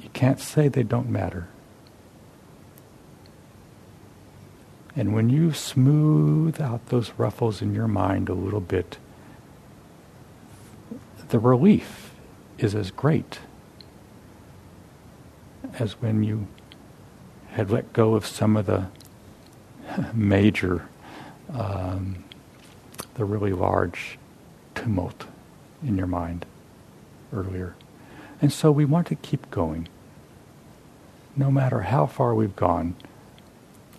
you 0.00 0.08
can't 0.12 0.40
say 0.40 0.68
they 0.68 0.82
don't 0.82 1.08
matter. 1.08 1.48
And 4.96 5.12
when 5.12 5.28
you 5.28 5.52
smooth 5.52 6.60
out 6.60 6.86
those 6.86 7.10
ruffles 7.16 7.60
in 7.60 7.74
your 7.74 7.88
mind 7.88 8.28
a 8.28 8.34
little 8.34 8.60
bit, 8.60 8.98
the 11.28 11.38
relief 11.38 12.14
is 12.58 12.74
as 12.74 12.90
great 12.92 13.40
as 15.78 16.00
when 16.00 16.22
you 16.22 16.46
had 17.48 17.70
let 17.70 17.92
go 17.92 18.14
of 18.14 18.24
some 18.24 18.56
of 18.56 18.66
the 18.66 18.86
major, 20.14 20.88
um, 21.52 22.22
the 23.14 23.24
really 23.24 23.52
large 23.52 24.18
tumult 24.74 25.26
in 25.82 25.96
your 25.96 26.06
mind 26.06 26.46
earlier. 27.32 27.74
And 28.40 28.52
so 28.52 28.70
we 28.70 28.84
want 28.84 29.06
to 29.08 29.14
keep 29.14 29.50
going, 29.50 29.88
no 31.36 31.50
matter 31.50 31.82
how 31.82 32.06
far 32.06 32.34
we've 32.34 32.56
gone. 32.56 32.96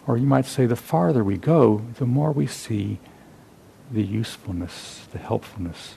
Or 0.08 0.18
you 0.18 0.28
might 0.28 0.46
say 0.46 0.66
the 0.66 0.76
farther 0.76 1.24
we 1.24 1.38
go, 1.38 1.82
the 1.96 2.06
more 2.06 2.32
we 2.32 2.46
see 2.46 3.00
the 3.92 4.04
usefulness, 4.04 5.08
the 5.12 5.18
helpfulness 5.18 5.96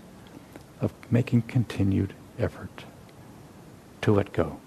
of 0.80 0.92
making 1.10 1.42
continued 1.42 2.14
effort 2.38 2.84
to 4.02 4.12
let 4.12 4.32
go. 4.32 4.58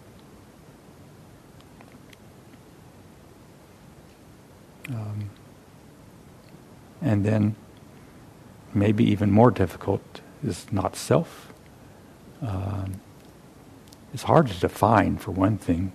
Um, 4.90 5.30
and 7.02 7.26
then, 7.26 7.56
maybe 8.74 9.04
even 9.06 9.32
more 9.32 9.52
difficult, 9.52 10.22
is 10.44 10.66
not 10.72 10.96
self. 10.96 11.54
Um, 12.42 13.02
it's 14.14 14.24
hard 14.24 14.48
to 14.48 14.60
define, 14.60 15.18
for 15.18 15.32
one 15.32 15.58
thing. 15.58 15.92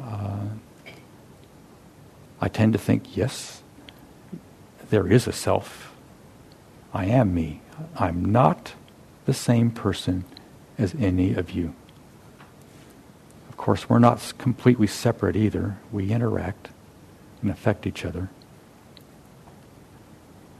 Uh, 0.00 0.48
I 2.40 2.48
tend 2.48 2.72
to 2.74 2.78
think, 2.78 3.16
yes, 3.16 3.62
there 4.90 5.06
is 5.06 5.26
a 5.26 5.32
self. 5.32 5.92
I 6.94 7.06
am 7.06 7.34
me. 7.34 7.60
I'm 7.96 8.24
not 8.24 8.74
the 9.24 9.34
same 9.34 9.70
person 9.70 10.24
as 10.78 10.94
any 10.94 11.34
of 11.34 11.50
you. 11.50 11.74
Of 13.48 13.56
course, 13.56 13.88
we're 13.88 13.98
not 13.98 14.32
completely 14.38 14.86
separate 14.86 15.36
either. 15.36 15.78
We 15.90 16.12
interact 16.12 16.68
and 17.42 17.50
affect 17.50 17.86
each 17.86 18.04
other. 18.04 18.30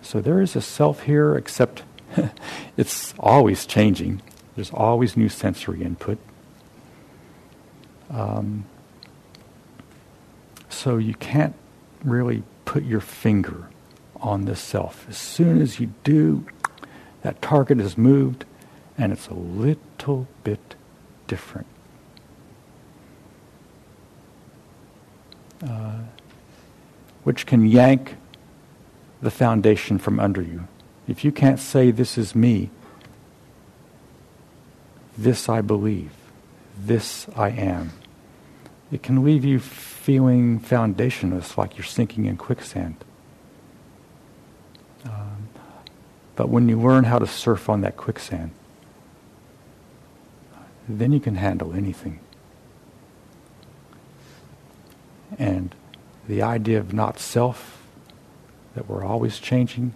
So 0.03 0.21
there 0.21 0.41
is 0.41 0.57
a 0.57 0.61
self 0.61 1.03
here, 1.05 1.37
except 1.37 1.83
it's 2.77 3.15
always 3.19 3.67
changing. 3.67 4.23
There's 4.55 4.71
always 4.71 5.17
new 5.17 5.29
sensory 5.29 5.83
input. 5.83 6.19
Um, 8.11 8.65
so 10.69 10.97
you 10.97 11.15
can't 11.15 11.55
really 12.05 12.43
put 12.65 12.85
your 12.85 13.01
finger 13.01 13.69
on 14.21 14.45
this 14.45 14.61
self. 14.61 15.07
As 15.09 15.17
soon 15.17 15.61
as 15.61 15.79
you 15.79 15.93
do, 16.05 16.47
that 17.23 17.41
target 17.43 17.81
is 17.81 17.97
moved 17.97 18.45
and 18.97 19.13
it's 19.13 19.29
a 19.29 19.35
little 19.35 20.27
bit 20.45 20.75
different. 21.27 21.67
Uh, 25.67 25.99
which 27.25 27.47
can 27.47 27.67
yank 27.67 28.17
the 29.21 29.31
foundation 29.31 29.99
from 29.99 30.21
under 30.21 30.41
you. 30.41 30.67
If 31.09 31.25
you 31.25 31.33
can't 31.33 31.59
say, 31.59 31.91
This 31.91 32.19
is 32.19 32.35
me, 32.35 32.71
this 35.17 35.49
I 35.49 35.63
believe, 35.63 36.13
this 36.79 37.27
I 37.35 37.49
am, 37.49 37.93
it 38.93 39.03
can 39.03 39.25
leave 39.25 39.45
you 39.45 39.59
feeling 39.59 40.61
foundationless, 40.61 41.57
like 41.57 41.77
you're 41.77 41.85
sinking 41.85 42.27
in 42.27 42.37
quicksand. 42.37 42.97
Um, 45.05 45.49
but 46.37 46.49
when 46.49 46.69
you 46.69 46.81
learn 46.81 47.05
how 47.05 47.19
to 47.19 47.27
surf 47.27 47.69
on 47.69 47.81
that 47.81 47.97
quicksand, 47.97 48.51
then 50.89 51.13
you 51.13 51.21
can 51.21 51.35
handle 51.35 51.75
anything. 51.75 52.21
And 55.39 55.75
the 56.27 56.43
idea 56.43 56.79
of 56.79 56.93
not 56.93 57.19
self, 57.19 57.83
that 58.75 58.89
we're 58.89 59.05
always 59.05 59.39
changing, 59.39 59.95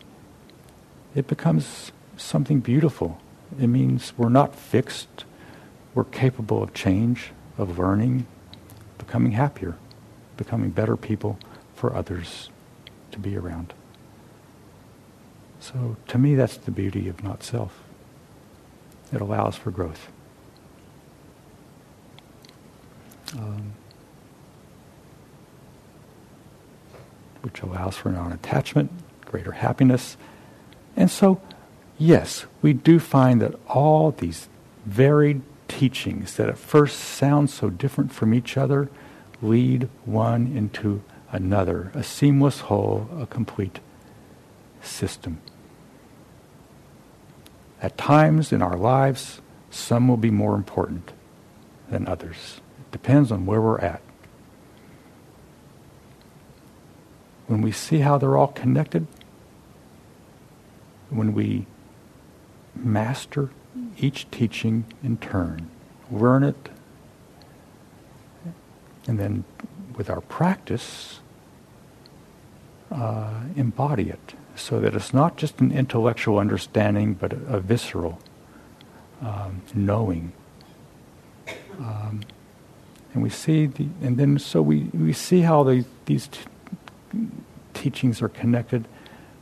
it 1.15 1.27
becomes 1.27 1.93
something 2.17 2.61
beautiful. 2.61 3.21
It 3.61 3.67
means 3.67 4.13
we're 4.17 4.29
not 4.29 4.55
fixed. 4.55 5.25
We're 5.95 6.05
capable 6.05 6.63
of 6.63 6.73
change, 6.73 7.33
of 7.59 7.79
learning, 7.79 8.27
becoming 8.99 9.33
happier, 9.33 9.77
becoming 10.37 10.71
better 10.71 10.97
people 10.97 11.39
for 11.75 11.95
others 11.95 12.49
to 13.11 13.19
be 13.19 13.37
around. 13.37 13.75
So 15.61 15.97
to 16.09 16.19
me, 16.19 16.35
that's 16.35 16.57
the 16.57 16.71
beauty 16.71 17.09
of 17.09 17.23
not 17.23 17.43
self. 17.43 17.83
It 19.13 19.21
allows 19.21 19.57
for 19.57 19.71
growth. 19.71 20.11
Um, 23.37 23.73
which 27.43 27.61
allows 27.61 27.97
for 27.97 28.11
non-attachment, 28.11 28.91
greater 29.25 29.53
happiness, 29.53 30.17
and 30.97 31.11
so, 31.11 31.41
yes, 31.99 32.47
we 32.61 32.73
do 32.73 32.99
find 32.99 33.41
that 33.41 33.55
all 33.69 34.11
these 34.11 34.49
varied 34.85 35.43
teachings 35.69 36.37
that 36.37 36.49
at 36.49 36.59
first 36.59 36.99
sound 36.99 37.51
so 37.51 37.71
different 37.71 38.13
from 38.13 38.35
each 38.35 38.57
other 38.57 38.91
lead 39.41 39.89
one 40.05 40.47
into 40.57 41.03
another, 41.31 41.91
a 41.95 42.03
seamless 42.03 42.61
whole, 42.61 43.09
a 43.19 43.27
complete 43.27 43.81
system. 44.83 45.41
At 47.81 47.99
times 47.99 48.53
in 48.53 48.63
our 48.63 48.77
lives, 48.77 49.41
some 49.71 50.07
will 50.07 50.17
be 50.17 50.31
more 50.31 50.55
important 50.55 51.11
than 51.89 52.07
others. 52.07 52.61
It 52.81 52.93
depends 52.93 53.33
on 53.33 53.47
where 53.47 53.61
we're 53.61 53.79
at. 53.79 54.03
When 57.49 57.61
we 57.61 57.73
see 57.73 57.99
how 57.99 58.19
they're 58.19 58.37
all 58.37 58.49
connected, 58.49 59.07
when 61.13 61.35
we 61.35 61.67
master 62.75 63.51
each 63.99 64.31
teaching 64.31 64.85
in 65.03 65.17
turn, 65.19 65.71
learn 66.11 66.43
it, 66.43 66.69
and 69.07 69.19
then 69.19 69.45
with 69.97 70.09
our 70.09 70.21
practice, 70.21 71.21
uh, 72.91 73.41
embody 73.57 74.11
it 74.11 74.35
so 74.55 74.81
that 74.81 74.95
it's 74.95 75.15
not 75.15 75.37
just 75.37 75.61
an 75.61 75.73
intellectual 75.73 76.39
understanding 76.39 77.15
but 77.15 77.33
a, 77.33 77.57
a 77.57 77.61
visceral 77.61 78.19
um, 79.23 79.63
knowing. 79.75 80.33
Um, 81.79 82.21
and 83.15 83.23
we 83.23 83.31
see 83.31 83.67
the, 83.67 83.87
and 84.03 84.17
then 84.17 84.39
so 84.39 84.63
we, 84.63 84.85
we 84.93 85.13
see 85.13 85.41
how 85.41 85.63
the, 85.63 85.85
these 86.07 86.29
t- 86.29 86.41
teachings 87.75 88.23
are 88.23 88.29
connected. 88.29 88.87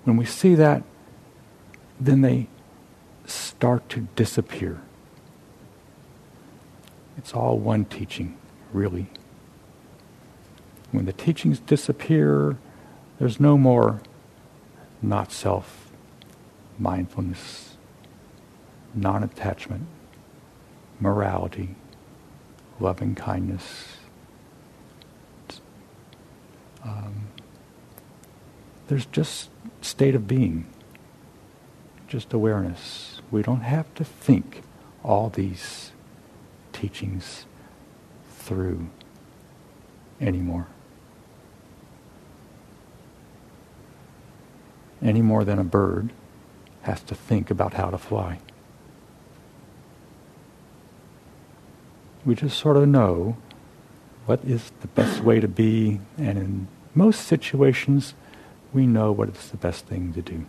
When 0.05 0.17
we 0.17 0.25
see 0.25 0.55
that, 0.57 0.83
then 2.01 2.23
they 2.23 2.49
start 3.27 3.89
to 3.91 4.09
disappear. 4.17 4.81
It's 7.17 7.35
all 7.35 7.59
one 7.59 7.85
teaching, 7.85 8.37
really. 8.73 9.09
When 10.91 11.05
the 11.05 11.13
teachings 11.13 11.61
disappear, 11.61 12.57
there's 13.19 13.39
no 13.39 13.59
more 13.59 14.01
not 15.03 15.31
self, 15.31 15.91
mindfulness, 16.79 17.77
non 18.95 19.23
attachment, 19.23 19.87
morality, 20.99 21.77
loving 22.79 23.15
kindness. 23.15 23.99
Um, 26.83 27.29
there's 28.89 29.07
just 29.07 29.51
state 29.83 30.15
of 30.15 30.27
being, 30.27 30.67
just 32.11 32.33
awareness. 32.33 33.23
We 33.31 33.43
don't 33.43 33.61
have 33.61 33.95
to 33.95 34.05
think 34.05 34.63
all 35.05 35.31
these 35.31 35.93
teachings 36.73 37.47
through 38.29 38.89
anymore. 40.21 40.67
Any 45.01 45.23
more 45.23 45.45
than 45.45 45.59
a 45.59 45.65
bird 45.65 46.11
has 46.83 47.01
to 47.05 47.15
think 47.15 47.49
about 47.49 47.75
how 47.75 47.91
to 47.91 47.99
fly. 47.99 48.41
We 52.27 52.35
just 52.35 52.59
sort 52.59 52.77
of 52.77 52.89
know 52.89 53.37
what 54.27 54.41
is 54.45 54.73
the 54.81 54.89
best 54.89 55.23
way 55.23 55.39
to 55.41 55.49
be, 55.49 56.01
and 56.19 56.37
in 56.37 56.69
most 56.93 57.27
situations, 57.27 58.15
we 58.73 58.87
know 58.87 59.13
what 59.13 59.29
is 59.29 59.51
the 59.51 59.57
best 59.57 59.87
thing 59.87 60.13
to 60.13 60.23
do. 60.23 60.45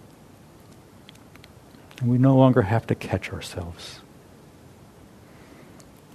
And 2.01 2.09
we 2.09 2.17
no 2.17 2.35
longer 2.35 2.63
have 2.63 2.87
to 2.87 2.95
catch 2.95 3.31
ourselves 3.31 3.99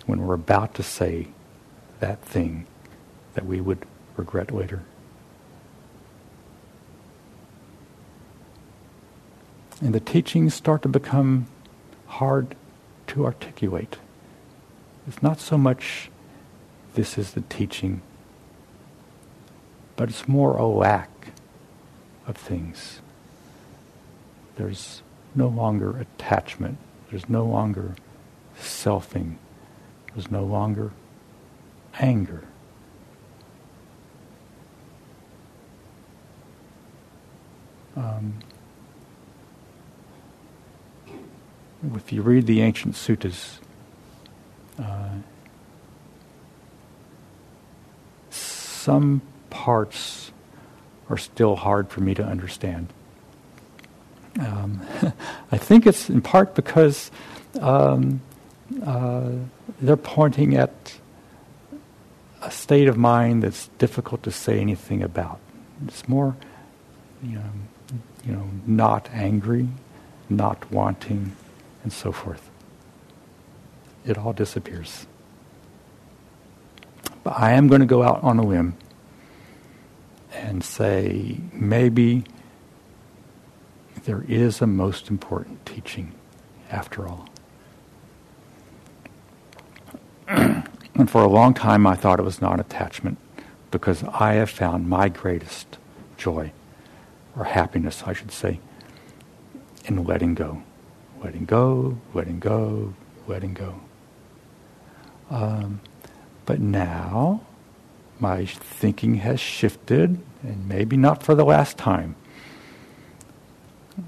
when 0.05 0.27
we're 0.27 0.35
about 0.35 0.75
to 0.75 0.83
say 0.83 1.29
that 2.01 2.21
thing 2.23 2.67
that 3.35 3.47
we 3.47 3.61
would 3.61 3.87
regret 4.17 4.51
later. 4.53 4.83
And 9.81 9.95
the 9.95 10.01
teachings 10.01 10.55
start 10.55 10.83
to 10.83 10.89
become 10.89 11.47
hard 12.09 12.57
to 13.09 13.25
articulate. 13.25 13.99
It's 15.07 15.23
not 15.23 15.39
so 15.39 15.57
much 15.57 16.11
this 16.95 17.17
is 17.17 17.33
the 17.33 17.43
teaching, 17.43 18.03
but 19.95 20.09
it's 20.09 20.27
more 20.27 20.57
a 20.57 20.67
lack 20.67 21.29
of 22.27 22.37
things. 22.37 23.01
There's 24.57 25.03
no 25.37 25.49
longer 25.49 25.99
attachment. 25.99 26.79
There's 27.11 27.29
no 27.29 27.45
longer 27.45 27.95
selfing. 28.59 29.37
There's 30.15 30.31
no 30.31 30.45
longer 30.45 30.93
anger. 31.99 32.45
Um, 37.95 38.41
if 41.95 42.13
you 42.13 42.23
read 42.23 42.47
the 42.47 42.61
ancient 42.61 42.95
suttas, 42.95 43.59
uh, 44.79 45.11
some 48.31 49.23
parts 49.49 50.33
are 51.09 51.17
still 51.17 51.57
hard 51.57 51.89
for 51.89 52.01
me 52.01 52.15
to 52.15 52.23
understand. 52.23 52.93
Um, 54.41 54.81
I 55.53 55.59
think 55.59 55.87
it's 55.87 56.09
in 56.09 56.21
part 56.21 56.55
because 56.55 57.11
um, 57.61 58.21
uh, 58.85 59.31
they're 59.81 59.97
pointing 59.97 60.57
at 60.57 60.99
a 62.43 62.51
state 62.51 62.89
of 62.89 62.97
mind 62.97 63.43
that's 63.43 63.69
difficult 63.79 64.23
to 64.25 64.31
say 64.31 64.61
anything 64.61 65.03
about. 65.03 65.41
It's 65.87 66.09
more, 66.09 66.37
you 67.23 67.37
know, 67.37 67.51
you 68.25 68.33
know, 68.33 68.49
not 68.67 69.09
angry, 69.13 69.69
not 70.29 70.71
wanting, 70.71 71.35
and 71.83 71.93
so 71.93 72.13
forth. 72.13 72.51
It 74.05 74.19
all 74.19 74.33
disappears. 74.33 75.07
But 77.23 77.39
I 77.39 77.53
am 77.53 77.69
going 77.69 77.81
to 77.81 77.87
go 77.87 78.03
out 78.03 78.23
on 78.23 78.39
a 78.39 78.43
limb 78.45 78.77
and 80.33 80.63
say 80.63 81.39
maybe 81.53 82.25
there 84.05 84.25
is 84.29 84.61
a 84.61 84.67
most 84.67 85.09
important 85.09 85.65
teaching 85.67 86.13
after 86.71 87.07
all. 87.07 87.29
and 90.29 91.11
for 91.11 91.23
a 91.23 91.29
long 91.29 91.55
time, 91.55 91.87
I 91.87 91.95
thought 91.95 92.19
it 92.19 92.25
was 92.25 92.41
non 92.41 92.61
attachment 92.61 93.19
because 93.71 94.05
I 94.05 94.35
have 94.35 94.51
found 94.51 94.89
my 94.89 95.09
greatest 95.09 95.79
joy, 96.17 96.53
or 97.37 97.45
happiness, 97.45 98.03
I 98.07 98.13
should 98.13 98.33
say, 98.33 98.61
in 99.85 100.05
letting 100.05 100.35
go 100.35 100.63
letting 101.23 101.45
go, 101.45 101.99
letting 102.15 102.39
go, 102.39 102.95
letting 103.27 103.55
go. 103.55 103.81
Um, 105.31 105.81
but 106.45 106.61
now 106.61 107.43
my 108.21 108.45
thinking 108.47 109.17
has 109.17 109.41
shifted, 109.41 110.21
and 110.43 110.69
maybe 110.69 110.97
not 110.97 111.23
for 111.23 111.35
the 111.35 111.45
last 111.45 111.77
time. 111.77 112.15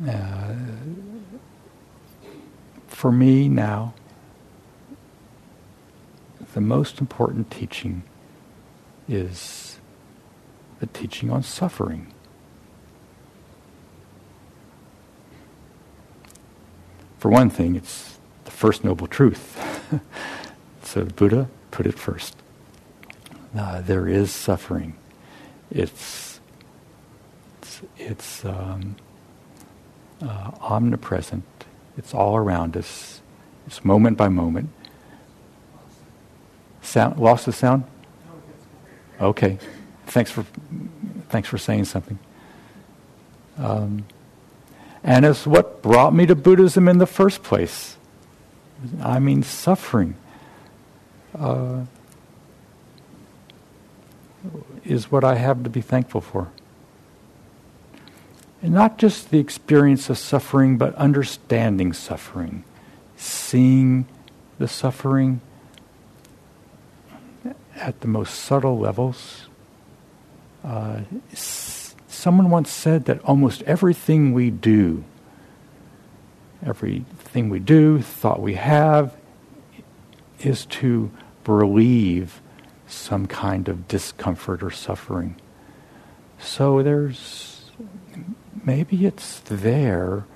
Uh, 0.06 0.54
for 2.86 3.10
me 3.10 3.48
now, 3.48 3.94
the 6.52 6.60
most 6.60 7.00
important 7.00 7.50
teaching 7.50 8.02
is 9.08 9.78
the 10.80 10.86
teaching 10.86 11.30
on 11.30 11.42
suffering. 11.42 12.12
For 17.18 17.30
one 17.30 17.50
thing, 17.50 17.74
it's 17.74 18.18
the 18.44 18.50
first 18.50 18.84
noble 18.84 19.06
truth. 19.06 19.58
so 20.82 21.04
Buddha 21.04 21.48
put 21.70 21.86
it 21.86 21.98
first. 21.98 22.36
Uh, 23.56 23.80
there 23.80 24.06
is 24.06 24.30
suffering. 24.30 24.96
It's 25.70 26.40
it's, 27.60 27.82
it's 27.96 28.44
um, 28.44 28.96
uh, 30.22 30.50
omnipresent. 30.60 31.44
It's 31.96 32.14
all 32.14 32.36
around 32.36 32.76
us. 32.76 33.20
It's 33.66 33.84
moment 33.84 34.16
by 34.16 34.28
moment. 34.28 34.70
Sound 36.82 37.18
lost 37.18 37.46
the 37.46 37.52
sound. 37.52 37.84
Okay, 39.20 39.58
thanks 40.06 40.30
for 40.30 40.44
thanks 41.28 41.48
for 41.48 41.58
saying 41.58 41.84
something. 41.84 42.18
Um, 43.58 44.04
and 45.02 45.24
it's 45.24 45.46
what 45.46 45.82
brought 45.82 46.14
me 46.14 46.26
to 46.26 46.34
Buddhism 46.34 46.88
in 46.88 46.98
the 46.98 47.06
first 47.06 47.42
place. 47.42 47.96
I 49.02 49.18
mean, 49.18 49.42
suffering 49.42 50.16
uh, 51.38 51.84
is 54.84 55.10
what 55.10 55.24
I 55.24 55.34
have 55.34 55.64
to 55.64 55.70
be 55.70 55.80
thankful 55.80 56.20
for. 56.20 56.48
And 58.60 58.72
not 58.72 58.98
just 58.98 59.30
the 59.30 59.38
experience 59.38 60.10
of 60.10 60.18
suffering, 60.18 60.78
but 60.78 60.94
understanding 60.96 61.92
suffering, 61.92 62.64
seeing 63.16 64.06
the 64.58 64.68
suffering 64.68 65.40
at 67.76 68.00
the 68.00 68.08
most 68.08 68.34
subtle 68.34 68.78
levels. 68.78 69.46
Uh, 70.64 71.02
Someone 72.18 72.50
once 72.50 72.68
said 72.72 73.04
that 73.04 73.20
almost 73.20 73.62
everything 73.62 74.32
we 74.32 74.50
do, 74.50 75.04
everything 76.66 77.48
we 77.48 77.60
do, 77.60 78.02
thought 78.02 78.40
we 78.40 78.54
have, 78.54 79.14
is 80.40 80.66
to 80.66 81.12
relieve 81.46 82.42
some 82.88 83.26
kind 83.26 83.68
of 83.68 83.86
discomfort 83.86 84.64
or 84.64 84.70
suffering. 84.72 85.36
So 86.40 86.82
there's, 86.82 87.57
maybe 88.68 89.06
it's 89.06 89.40
there 89.46 90.26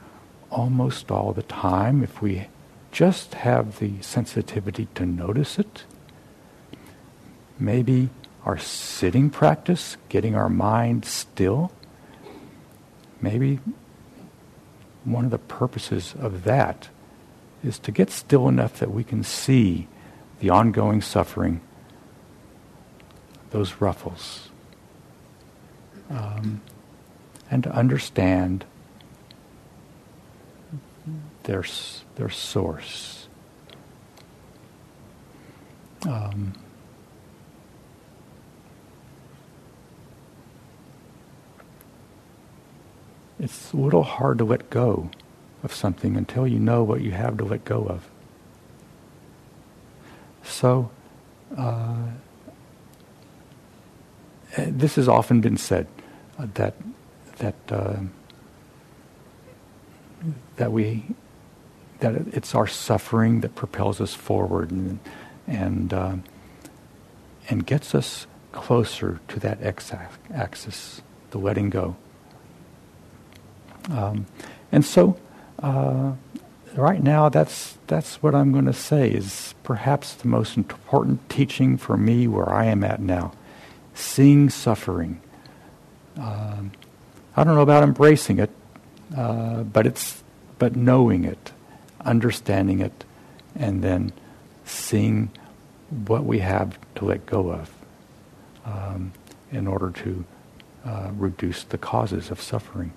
almost 0.50 1.10
all 1.10 1.34
the 1.34 1.42
time 1.42 2.02
if 2.02 2.22
we 2.22 2.46
just 2.90 3.34
have 3.34 3.78
the 3.78 4.00
sensitivity 4.00 4.88
to 4.94 5.04
notice 5.04 5.58
it. 5.58 5.84
Maybe 7.58 8.08
our 8.46 8.56
sitting 8.56 9.28
practice, 9.28 9.98
getting 10.08 10.34
our 10.34 10.48
mind 10.48 11.04
still, 11.04 11.72
maybe 13.20 13.60
one 15.04 15.26
of 15.26 15.30
the 15.30 15.36
purposes 15.36 16.14
of 16.18 16.44
that 16.44 16.88
is 17.62 17.78
to 17.80 17.92
get 17.92 18.10
still 18.10 18.48
enough 18.48 18.78
that 18.78 18.90
we 18.90 19.04
can 19.04 19.22
see 19.22 19.88
the 20.40 20.48
ongoing 20.48 21.02
suffering, 21.02 21.60
those 23.50 23.74
ruffles, 23.78 24.48
um, 26.08 26.62
and 27.52 27.62
to 27.62 27.70
understand 27.70 28.64
their, 31.42 31.62
their 32.14 32.30
source. 32.30 33.28
Um, 36.08 36.54
it's 43.38 43.74
a 43.74 43.76
little 43.76 44.02
hard 44.02 44.38
to 44.38 44.44
let 44.44 44.70
go 44.70 45.10
of 45.62 45.74
something 45.74 46.16
until 46.16 46.46
you 46.46 46.58
know 46.58 46.82
what 46.82 47.02
you 47.02 47.10
have 47.10 47.36
to 47.36 47.44
let 47.44 47.66
go 47.66 47.84
of. 47.84 48.08
So, 50.42 50.90
uh, 51.54 51.96
eh, 54.56 54.68
this 54.70 54.94
has 54.94 55.06
often 55.06 55.42
been 55.42 55.58
said 55.58 55.86
uh, 56.38 56.46
that 56.54 56.76
that 57.42 57.54
uh, 57.70 57.96
that 60.56 60.72
we 60.72 61.04
that 61.98 62.14
it's 62.32 62.54
our 62.54 62.66
suffering 62.66 63.40
that 63.40 63.54
propels 63.54 64.00
us 64.00 64.14
forward 64.14 64.70
and 64.70 64.98
and 65.46 65.92
uh, 65.92 66.16
and 67.48 67.66
gets 67.66 67.94
us 67.94 68.26
closer 68.52 69.20
to 69.28 69.40
that 69.40 69.62
x-axis, 69.62 71.02
the 71.30 71.38
letting 71.38 71.70
go. 71.70 71.96
Um, 73.90 74.26
and 74.70 74.84
so, 74.84 75.18
uh, 75.60 76.12
right 76.76 77.02
now, 77.02 77.28
that's 77.28 77.78
that's 77.88 78.22
what 78.22 78.34
I'm 78.34 78.52
going 78.52 78.66
to 78.66 78.72
say 78.72 79.10
is 79.10 79.54
perhaps 79.64 80.14
the 80.14 80.28
most 80.28 80.56
important 80.56 81.28
teaching 81.28 81.76
for 81.76 81.96
me 81.96 82.28
where 82.28 82.48
I 82.48 82.66
am 82.66 82.84
at 82.84 83.00
now, 83.00 83.32
seeing 83.94 84.48
suffering. 84.48 85.20
Um, 86.16 86.70
I 87.36 87.44
don't 87.44 87.54
know 87.54 87.62
about 87.62 87.82
embracing 87.82 88.38
it, 88.38 88.50
uh, 89.16 89.62
but 89.62 89.86
it's 89.86 90.22
but 90.58 90.76
knowing 90.76 91.24
it, 91.24 91.52
understanding 92.04 92.80
it, 92.80 93.04
and 93.56 93.82
then 93.82 94.12
seeing 94.64 95.30
what 96.06 96.24
we 96.24 96.38
have 96.38 96.78
to 96.96 97.04
let 97.04 97.26
go 97.26 97.50
of 97.50 97.70
um, 98.64 99.12
in 99.50 99.66
order 99.66 99.90
to 99.90 100.24
uh, 100.84 101.10
reduce 101.16 101.64
the 101.64 101.78
causes 101.78 102.30
of 102.30 102.40
suffering. 102.40 102.92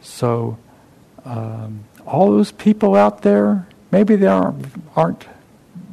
So, 0.00 0.58
um, 1.24 1.84
all 2.06 2.30
those 2.30 2.52
people 2.52 2.94
out 2.94 3.22
there, 3.22 3.66
maybe 3.90 4.16
there 4.16 4.30
aren't, 4.30 4.66
aren't 4.96 5.26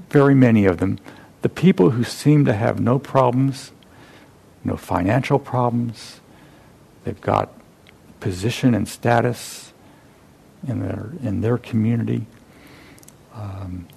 very 0.10 0.36
many 0.36 0.65
of 0.65 0.77
them, 0.77 0.99
the 1.41 1.49
people 1.49 1.91
who 1.91 2.03
seem 2.03 2.45
to 2.45 2.53
have 2.53 2.80
no 2.80 2.99
problems, 2.99 3.71
no 4.67 4.77
financial 4.77 5.39
problems, 5.39 6.19
they've 7.03 7.21
got 7.21 7.51
position 8.19 8.75
and 8.75 8.88
status 8.88 9.73
in 10.67 10.82
their, 10.82 11.12
in 11.23 11.41
their 11.41 11.58
community, 11.58 12.25
um, 13.34 13.88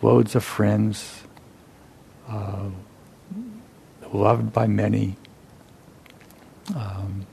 loads 0.00 0.34
of 0.34 0.42
friends, 0.42 1.22
uh, 2.28 2.68
loved 4.12 4.52
by 4.52 4.66
many. 4.66 5.16
Um, 6.74 7.26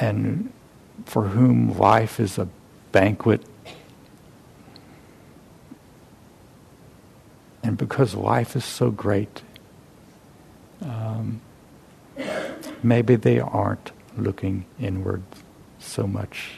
and 0.00 0.52
for 1.06 1.28
whom 1.28 1.78
life 1.78 2.20
is 2.20 2.38
a 2.38 2.48
banquet. 2.90 3.42
And 7.62 7.78
because 7.78 8.14
life 8.14 8.56
is 8.56 8.64
so 8.64 8.90
great, 8.90 9.42
um, 10.82 11.40
maybe 12.82 13.16
they 13.16 13.40
aren't 13.40 13.92
looking 14.16 14.64
inward 14.80 15.22
so 15.78 16.06
much. 16.06 16.52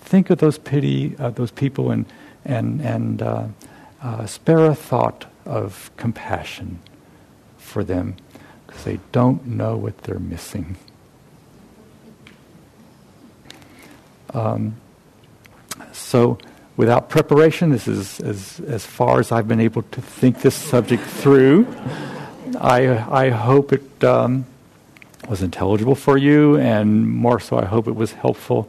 Think 0.00 0.30
of 0.30 0.38
those 0.38 0.58
pity, 0.58 1.16
uh, 1.18 1.30
those 1.30 1.50
people, 1.50 1.90
and 1.90 2.06
and 2.44 2.80
and 2.80 3.22
uh, 3.22 3.46
uh, 4.02 4.26
spare 4.26 4.66
a 4.66 4.74
thought 4.74 5.26
of 5.44 5.90
compassion 5.96 6.78
for 7.58 7.82
them 7.84 8.16
because 8.66 8.84
they 8.84 9.00
don't 9.12 9.46
know 9.46 9.76
what 9.76 9.98
they're 9.98 10.18
missing. 10.18 10.76
Um, 14.34 14.76
so, 15.92 16.38
without 16.76 17.08
preparation, 17.08 17.70
this 17.70 17.88
is 17.88 18.20
as, 18.20 18.60
as 18.60 18.84
far 18.84 19.18
as 19.18 19.32
I've 19.32 19.48
been 19.48 19.60
able 19.60 19.82
to 19.82 20.00
think 20.00 20.42
this 20.42 20.54
subject 20.54 21.02
through. 21.02 21.66
I, 22.54 23.24
I 23.26 23.30
hope 23.30 23.72
it 23.72 24.04
um, 24.04 24.46
was 25.28 25.42
intelligible 25.42 25.94
for 25.94 26.16
you, 26.16 26.56
and 26.56 27.08
more 27.08 27.40
so, 27.40 27.58
I 27.58 27.64
hope 27.64 27.88
it 27.88 27.94
was 27.94 28.12
helpful. 28.12 28.68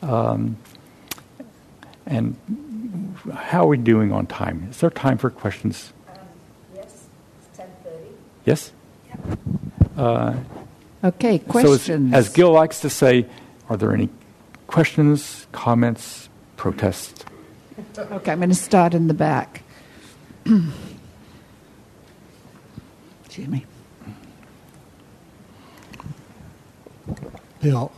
Um, 0.00 0.56
and 2.06 2.36
how 3.32 3.64
are 3.64 3.68
we 3.68 3.76
doing 3.76 4.12
on 4.12 4.26
time? 4.26 4.68
Is 4.70 4.78
there 4.78 4.90
time 4.90 5.18
for 5.18 5.30
questions? 5.30 5.92
Um, 6.08 6.14
yes, 6.74 7.06
it's 7.50 7.58
10.30. 7.58 7.66
Yes? 8.44 8.72
Uh, 9.96 10.36
okay, 11.04 11.38
questions. 11.38 12.12
So 12.12 12.18
as, 12.18 12.28
as 12.28 12.32
Gil 12.32 12.50
likes 12.50 12.80
to 12.80 12.90
say, 12.90 13.26
are 13.68 13.76
there 13.76 13.92
any 13.92 14.08
questions, 14.66 15.46
comments, 15.52 16.28
protests? 16.56 17.24
Okay, 17.98 18.32
I'm 18.32 18.38
going 18.38 18.48
to 18.48 18.54
start 18.54 18.94
in 18.94 19.08
the 19.08 19.14
back. 19.14 19.62
Jimmy. 23.32 23.64
Bill. 27.62 27.90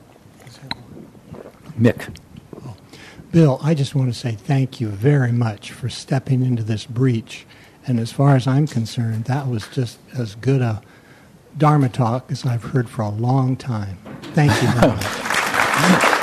Mick. 1.77 2.17
Bill, 3.33 3.59
I 3.61 3.75
just 3.75 3.97
want 3.97 4.13
to 4.15 4.19
say 4.19 4.33
thank 4.33 4.81
you 4.81 4.87
very 4.89 5.33
much 5.33 5.73
for 5.73 5.89
stepping 5.89 6.45
into 6.45 6.63
this 6.63 6.87
breach. 6.87 7.47
And 7.85 7.99
as 7.99 8.13
far 8.13 8.37
as 8.37 8.47
I'm 8.47 8.69
concerned, 8.69 9.25
that 9.25 9.49
was 9.49 9.67
just 9.67 9.99
as 10.17 10.37
good 10.37 10.63
a 10.63 10.81
Dharma 11.59 11.89
talk 11.89 12.31
as 12.31 12.47
I've 12.47 12.63
heard 12.63 12.89
for 12.89 13.03
a 13.03 13.11
long 13.11 13.57
time. 13.57 13.99
Thank 14.35 14.53
you 14.63 14.69
very 14.69 14.87
much. 16.07 16.14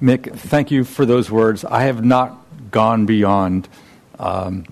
Mick, 0.00 0.32
thank 0.32 0.70
you 0.70 0.84
for 0.84 1.04
those 1.04 1.30
words. 1.30 1.64
I 1.64 1.82
have 1.82 2.04
not 2.04 2.38
gone 2.70 3.04
beyond 3.04 3.68
um, 4.18 4.64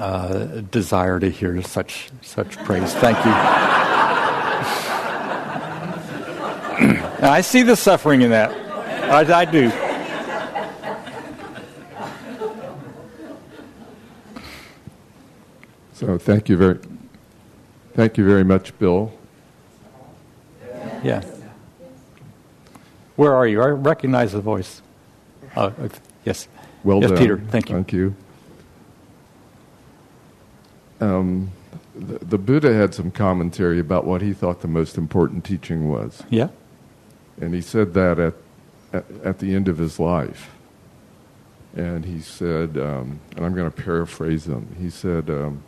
uh, 0.00 0.62
desire 0.70 1.20
to 1.20 1.28
hear 1.30 1.60
such 1.62 2.10
such 2.22 2.56
praise. 2.58 2.94
Thank 2.94 3.18
you. 3.24 3.32
I 7.20 7.40
see 7.42 7.62
the 7.62 7.76
suffering 7.76 8.22
in 8.22 8.30
that. 8.30 8.50
I, 9.10 9.40
I 9.40 9.44
do. 9.44 9.70
So 15.92 16.16
thank 16.16 16.48
you 16.48 16.56
very, 16.56 16.78
thank 17.94 18.16
you 18.16 18.24
very 18.24 18.44
much, 18.44 18.78
Bill. 18.78 19.12
Yeah. 21.02 21.22
Where 23.18 23.34
are 23.34 23.48
you? 23.48 23.60
I 23.60 23.66
recognize 23.66 24.30
the 24.30 24.40
voice. 24.40 24.80
Uh, 25.56 25.72
yes. 26.24 26.46
Well 26.84 27.00
yes, 27.00 27.10
done. 27.10 27.18
Peter. 27.18 27.36
Thank 27.36 27.68
you. 27.68 27.74
Thank 27.74 27.92
you. 27.92 28.14
Um, 31.00 31.50
the, 31.96 32.24
the, 32.24 32.38
Buddha 32.38 32.72
had 32.72 32.94
some 32.94 33.10
commentary 33.10 33.80
about 33.80 34.04
what 34.04 34.22
he 34.22 34.32
thought 34.32 34.60
the 34.60 34.68
most 34.68 34.96
important 34.96 35.44
teaching 35.44 35.88
was. 35.88 36.22
Yeah. 36.30 36.50
And 37.40 37.54
he 37.54 37.60
said 37.60 37.92
that 37.94 38.20
at, 38.20 38.34
at, 38.92 39.04
at 39.24 39.38
the 39.40 39.52
end 39.52 39.66
of 39.66 39.78
his 39.78 39.98
life. 39.98 40.50
And 41.74 42.04
he 42.04 42.20
said, 42.20 42.78
um, 42.78 43.18
and 43.34 43.44
I'm 43.44 43.52
going 43.52 43.68
to 43.68 43.82
paraphrase 43.82 44.46
him, 44.46 44.76
he 44.78 44.90
said, 44.90 45.28
um, 45.28 45.64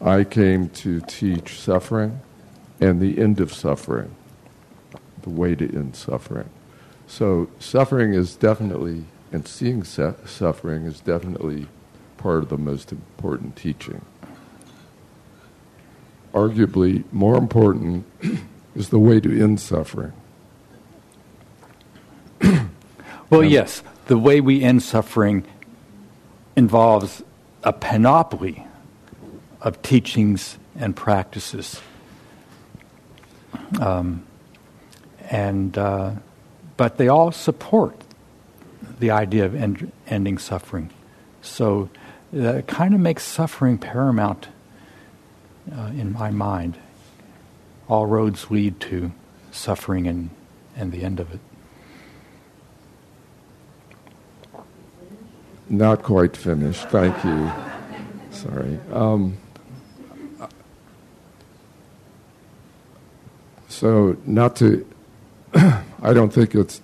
I 0.00 0.24
came 0.24 0.68
to 0.70 1.00
teach 1.02 1.60
suffering 1.60 2.20
and 2.80 3.00
the 3.00 3.20
end 3.20 3.38
of 3.38 3.52
suffering 3.52 4.16
the 5.22 5.30
way 5.30 5.54
to 5.54 5.64
end 5.64 5.96
suffering. 5.96 6.48
So 7.06 7.48
suffering 7.58 8.14
is 8.14 8.36
definitely, 8.36 9.04
and 9.32 9.46
seeing 9.46 9.84
su- 9.84 10.14
suffering 10.24 10.84
is 10.84 11.00
definitely 11.00 11.66
part 12.16 12.42
of 12.42 12.48
the 12.50 12.58
most 12.58 12.92
important 12.92 13.56
teaching. 13.56 14.02
Arguably, 16.32 17.04
more 17.12 17.36
important 17.36 18.06
is 18.76 18.90
the 18.90 18.98
way 18.98 19.18
to 19.20 19.42
end 19.42 19.58
suffering. 19.58 20.12
well, 23.30 23.42
yes, 23.42 23.82
the 24.06 24.16
way 24.16 24.40
we 24.40 24.62
end 24.62 24.82
suffering 24.82 25.44
involves 26.56 27.22
a 27.64 27.72
panoply 27.72 28.66
of 29.60 29.82
teachings 29.82 30.58
and 30.76 30.94
practices. 30.94 31.80
Um, 33.80 34.24
and, 35.30 35.78
uh, 35.78 36.12
but 36.76 36.98
they 36.98 37.08
all 37.08 37.32
support 37.32 37.94
the 38.98 39.10
idea 39.10 39.44
of 39.44 39.54
end, 39.54 39.92
ending 40.08 40.38
suffering. 40.38 40.90
So 41.40 41.88
that 42.32 42.66
kind 42.66 42.94
of 42.94 43.00
makes 43.00 43.24
suffering 43.24 43.78
paramount 43.78 44.48
uh, 45.74 45.90
in 45.96 46.12
my 46.12 46.30
mind. 46.30 46.78
All 47.88 48.06
roads 48.06 48.50
lead 48.50 48.80
to 48.80 49.12
suffering 49.52 50.06
and, 50.06 50.30
and 50.76 50.92
the 50.92 51.02
end 51.02 51.20
of 51.20 51.32
it. 51.32 51.40
Not 55.68 56.02
quite 56.02 56.36
finished. 56.36 56.88
Thank 56.88 57.24
you. 57.24 57.50
Sorry. 58.32 58.78
Um, 58.92 59.38
so, 63.68 64.16
not 64.26 64.56
to, 64.56 64.84
I 66.02 66.12
don't 66.12 66.32
think 66.32 66.54
it's, 66.54 66.80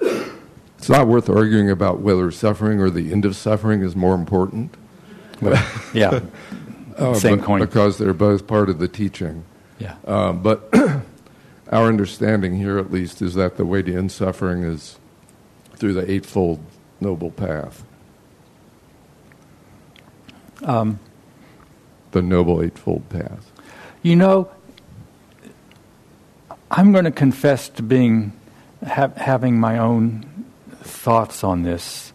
it's 0.00 0.88
not 0.88 1.06
worth 1.06 1.28
arguing 1.28 1.70
about 1.70 2.00
whether 2.00 2.30
suffering 2.30 2.80
or 2.80 2.90
the 2.90 3.12
end 3.12 3.24
of 3.24 3.36
suffering 3.36 3.82
is 3.82 3.94
more 3.94 4.14
important. 4.14 4.74
yeah. 5.92 6.20
uh, 6.96 7.14
Same 7.14 7.40
coin. 7.40 7.60
Because 7.60 7.98
they're 7.98 8.14
both 8.14 8.46
part 8.46 8.68
of 8.68 8.78
the 8.78 8.88
teaching. 8.88 9.44
Yeah. 9.78 9.96
Uh, 10.06 10.32
but 10.32 10.68
our 11.70 11.88
understanding 11.88 12.56
here, 12.56 12.78
at 12.78 12.90
least, 12.90 13.20
is 13.20 13.34
that 13.34 13.56
the 13.56 13.66
way 13.66 13.82
to 13.82 13.94
end 13.94 14.12
suffering 14.12 14.62
is 14.62 14.98
through 15.74 15.92
the 15.92 16.10
Eightfold 16.10 16.60
Noble 17.00 17.30
Path. 17.30 17.84
Um, 20.62 20.98
the 22.12 22.22
Noble 22.22 22.62
Eightfold 22.62 23.08
Path. 23.10 23.52
You 24.02 24.16
know, 24.16 24.50
I'm 26.68 26.90
going 26.90 27.04
to 27.04 27.12
confess 27.12 27.68
to 27.70 27.82
being 27.82 28.32
ha- 28.84 29.12
having 29.16 29.60
my 29.60 29.78
own 29.78 30.24
thoughts 30.80 31.44
on 31.44 31.62
this. 31.62 32.12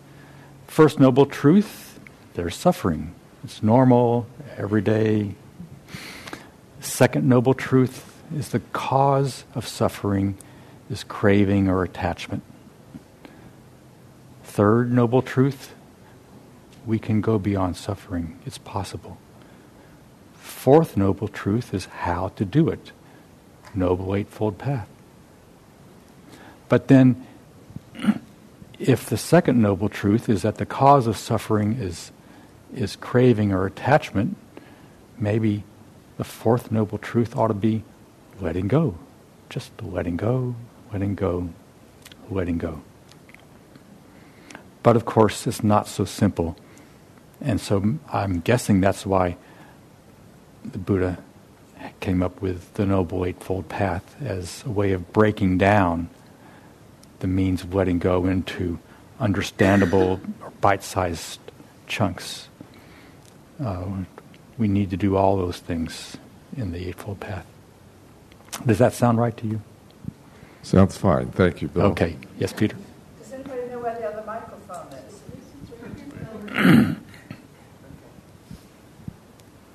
First 0.68 1.00
noble 1.00 1.26
truth: 1.26 2.00
there's 2.34 2.56
suffering. 2.56 3.14
It's 3.46 3.64
normal, 3.64 4.28
everyday. 4.58 5.36
Second 6.82 7.30
noble 7.30 7.54
truth 7.54 8.22
is 8.36 8.50
the 8.50 8.60
cause 8.74 9.46
of 9.56 9.66
suffering 9.66 10.38
is 10.90 11.04
craving 11.06 11.70
or 11.70 11.84
attachment. 11.84 12.44
Third 14.44 14.92
noble 14.92 15.22
truth: 15.22 15.74
we 16.86 17.00
can 17.00 17.22
go 17.22 17.40
beyond 17.40 17.78
suffering. 17.78 18.38
It's 18.46 18.58
possible. 18.58 19.18
Fourth 20.34 20.98
noble 20.98 21.30
truth 21.30 21.74
is 21.74 21.86
how 21.86 22.30
to 22.36 22.44
do 22.44 22.68
it 22.68 22.92
Noble 23.74 24.16
Eightfold 24.16 24.58
Path. 24.58 24.88
But 26.70 26.88
then, 26.88 27.26
if 28.80 29.06
the 29.06 29.18
second 29.18 29.62
noble 29.62 29.90
truth 29.90 30.30
is 30.30 30.42
that 30.44 30.58
the 30.58 30.66
cause 30.66 31.08
of 31.08 31.18
suffering 31.18 31.74
is, 31.74 32.12
is 32.74 32.96
craving 32.96 33.52
or 33.52 33.66
attachment, 33.66 34.38
maybe 35.18 35.64
the 36.18 36.24
fourth 36.24 36.72
noble 36.72 36.98
truth 36.98 37.36
ought 37.36 37.48
to 37.48 37.54
be 37.54 37.84
letting 38.40 38.68
go. 38.68 38.96
Just 39.50 39.72
letting 39.82 40.18
go, 40.18 40.56
letting 40.94 41.16
go, 41.16 41.50
letting 42.30 42.58
go. 42.58 42.82
But 44.84 44.96
of 44.96 45.06
course, 45.06 45.46
it's 45.46 45.64
not 45.64 45.88
so 45.88 46.06
simple. 46.06 46.56
And 47.40 47.60
so 47.60 47.98
I'm 48.12 48.40
guessing 48.40 48.82
that's 48.82 49.06
why 49.06 49.38
the 50.64 50.78
Buddha 50.78 51.18
came 52.02 52.22
up 52.22 52.42
with 52.42 52.74
the 52.74 52.86
Noble 52.86 53.26
Eightfold 53.26 53.70
Path 53.70 54.22
as 54.22 54.64
a 54.66 54.70
way 54.70 54.92
of 54.92 55.14
breaking 55.14 55.58
down 55.58 56.10
the 57.20 57.28
means 57.28 57.64
of 57.64 57.74
letting 57.74 58.00
go 58.00 58.26
into 58.26 58.80
understandable 59.20 60.20
or 60.42 60.50
bite 60.60 60.84
sized 60.84 61.40
chunks. 61.88 62.50
Uh, 63.64 63.86
we 64.58 64.68
need 64.68 64.90
to 64.90 64.98
do 64.98 65.16
all 65.16 65.38
those 65.38 65.60
things 65.60 66.18
in 66.58 66.72
the 66.72 66.90
Eightfold 66.90 67.20
Path. 67.20 67.46
Does 68.66 68.80
that 68.80 68.94
sound 68.94 69.20
right 69.20 69.38
to 69.38 69.48
you? 69.48 69.62
Sounds 70.64 70.98
fine. 70.98 71.32
Thank 71.32 71.62
you, 71.62 71.68
Bill. 71.68 71.84
Okay. 71.88 72.18
Yes, 72.38 72.52
Peter? 72.52 72.76
Does 73.20 73.34
anybody 73.34 73.68
know 73.70 73.80
where 73.80 73.96
the 73.96 74.08
other 74.08 74.24
microphone 74.26 74.88
is? 76.58 76.92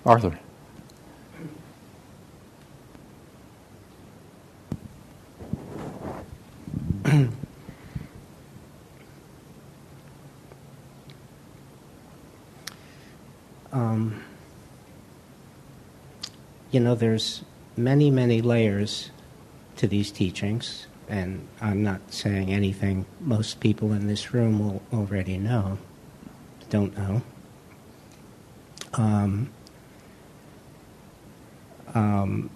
Arthur. 0.05 0.39
You 16.77 16.81
know, 16.81 16.95
there's 16.95 17.43
many, 17.75 18.11
many 18.11 18.43
layers 18.43 19.11
to 19.77 19.89
these 19.89 20.11
teachings, 20.11 20.87
and 21.09 21.49
I'm 21.59 21.83
not 21.83 22.12
saying 22.12 22.51
anything 22.51 23.07
most 23.19 23.61
people 23.61 23.95
in 23.95 24.09
this 24.09 24.35
room 24.35 24.59
will 24.59 24.83
already 24.93 25.39
know, 25.39 25.79
don't 26.69 26.95
know. 26.95 27.23
Um, 28.93 29.49
um, 31.95 32.51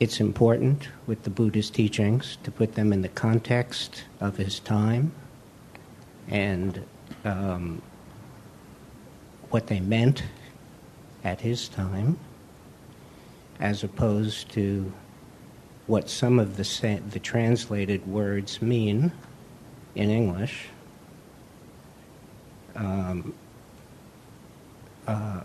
it's 0.00 0.18
important 0.18 0.88
with 1.06 1.22
the 1.22 1.30
Buddha's 1.30 1.70
teachings 1.70 2.38
to 2.42 2.50
put 2.50 2.74
them 2.74 2.92
in 2.92 3.02
the 3.02 3.08
context 3.08 4.02
of 4.18 4.36
his 4.36 4.58
time 4.58 5.12
and 6.26 6.84
um, 7.24 7.80
what 9.50 9.68
they 9.68 9.78
meant 9.78 10.24
at 11.22 11.40
his 11.40 11.68
time, 11.68 12.18
as 13.60 13.82
opposed 13.84 14.50
to 14.52 14.92
what 15.86 16.08
some 16.08 16.38
of 16.38 16.56
the, 16.56 16.64
sa- 16.64 16.98
the 17.10 17.18
translated 17.18 18.06
words 18.06 18.60
mean 18.60 19.10
in 19.94 20.10
English. 20.10 20.66
Um, 22.76 23.34
uh, 25.06 25.40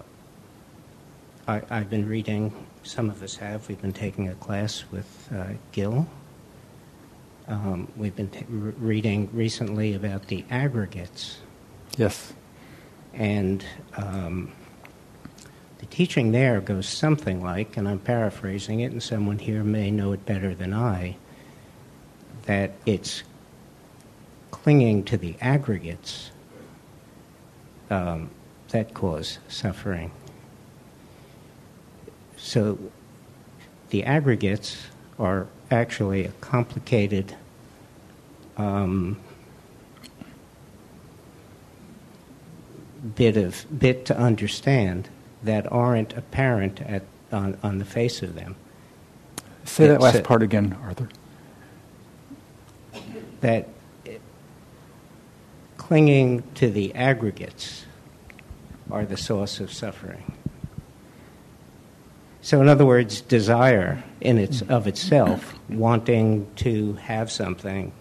I, 1.47 1.61
have 1.69 1.89
been 1.89 2.07
reading, 2.07 2.53
some 2.83 3.09
of 3.09 3.23
us 3.23 3.35
have, 3.37 3.67
we've 3.67 3.81
been 3.81 3.93
taking 3.93 4.27
a 4.29 4.35
class 4.35 4.83
with 4.91 5.29
uh, 5.33 5.53
Gil. 5.71 6.07
Um, 7.47 7.91
we've 7.97 8.15
been 8.15 8.29
t- 8.29 8.45
reading 8.47 9.29
recently 9.33 9.93
about 9.95 10.27
the 10.27 10.45
aggregates. 10.49 11.39
Yes. 11.97 12.33
And 13.13 13.65
um, 13.95 14.51
the 15.83 15.89
teaching 15.89 16.31
there 16.31 16.61
goes 16.61 16.87
something 16.87 17.43
like, 17.43 17.75
and 17.75 17.89
I'm 17.89 17.99
paraphrasing 17.99 18.79
it, 18.79 18.93
and 18.93 19.03
someone 19.03 19.37
here 19.37 19.65
may 19.65 19.91
know 19.91 20.13
it 20.13 20.25
better 20.25 20.55
than 20.55 20.73
I, 20.73 21.17
that 22.45 22.71
it's 22.85 23.23
clinging 24.49 25.03
to 25.03 25.17
the 25.17 25.35
aggregates 25.41 26.31
um, 27.89 28.29
that 28.69 28.93
cause 28.93 29.39
suffering. 29.49 30.11
So 32.37 32.79
the 33.89 34.05
aggregates 34.05 34.83
are 35.19 35.47
actually 35.69 36.23
a 36.23 36.31
complicated 36.39 37.35
um, 38.55 39.19
bit 43.15 43.35
of 43.35 43.65
bit 43.77 44.05
to 44.05 44.17
understand 44.17 45.09
that 45.43 45.71
aren't 45.71 46.13
apparent 46.13 46.81
at, 46.81 47.03
on, 47.31 47.57
on 47.63 47.79
the 47.79 47.85
face 47.85 48.21
of 48.21 48.35
them. 48.35 48.55
Say 49.65 49.87
that 49.87 50.01
last 50.01 50.23
part 50.23 50.41
again, 50.41 50.77
Arthur. 50.83 51.09
That 53.41 53.67
clinging 55.77 56.43
to 56.55 56.69
the 56.69 56.93
aggregates 56.95 57.85
are 58.89 59.05
the 59.05 59.17
source 59.17 59.59
of 59.59 59.71
suffering. 59.71 60.33
So, 62.41 62.61
in 62.61 62.67
other 62.67 62.85
words, 62.85 63.21
desire 63.21 64.03
in 64.19 64.37
its 64.37 64.61
of 64.63 64.85
itself, 64.85 65.55
wanting 65.69 66.47
to 66.57 66.93
have 66.95 67.31
something. 67.31 67.93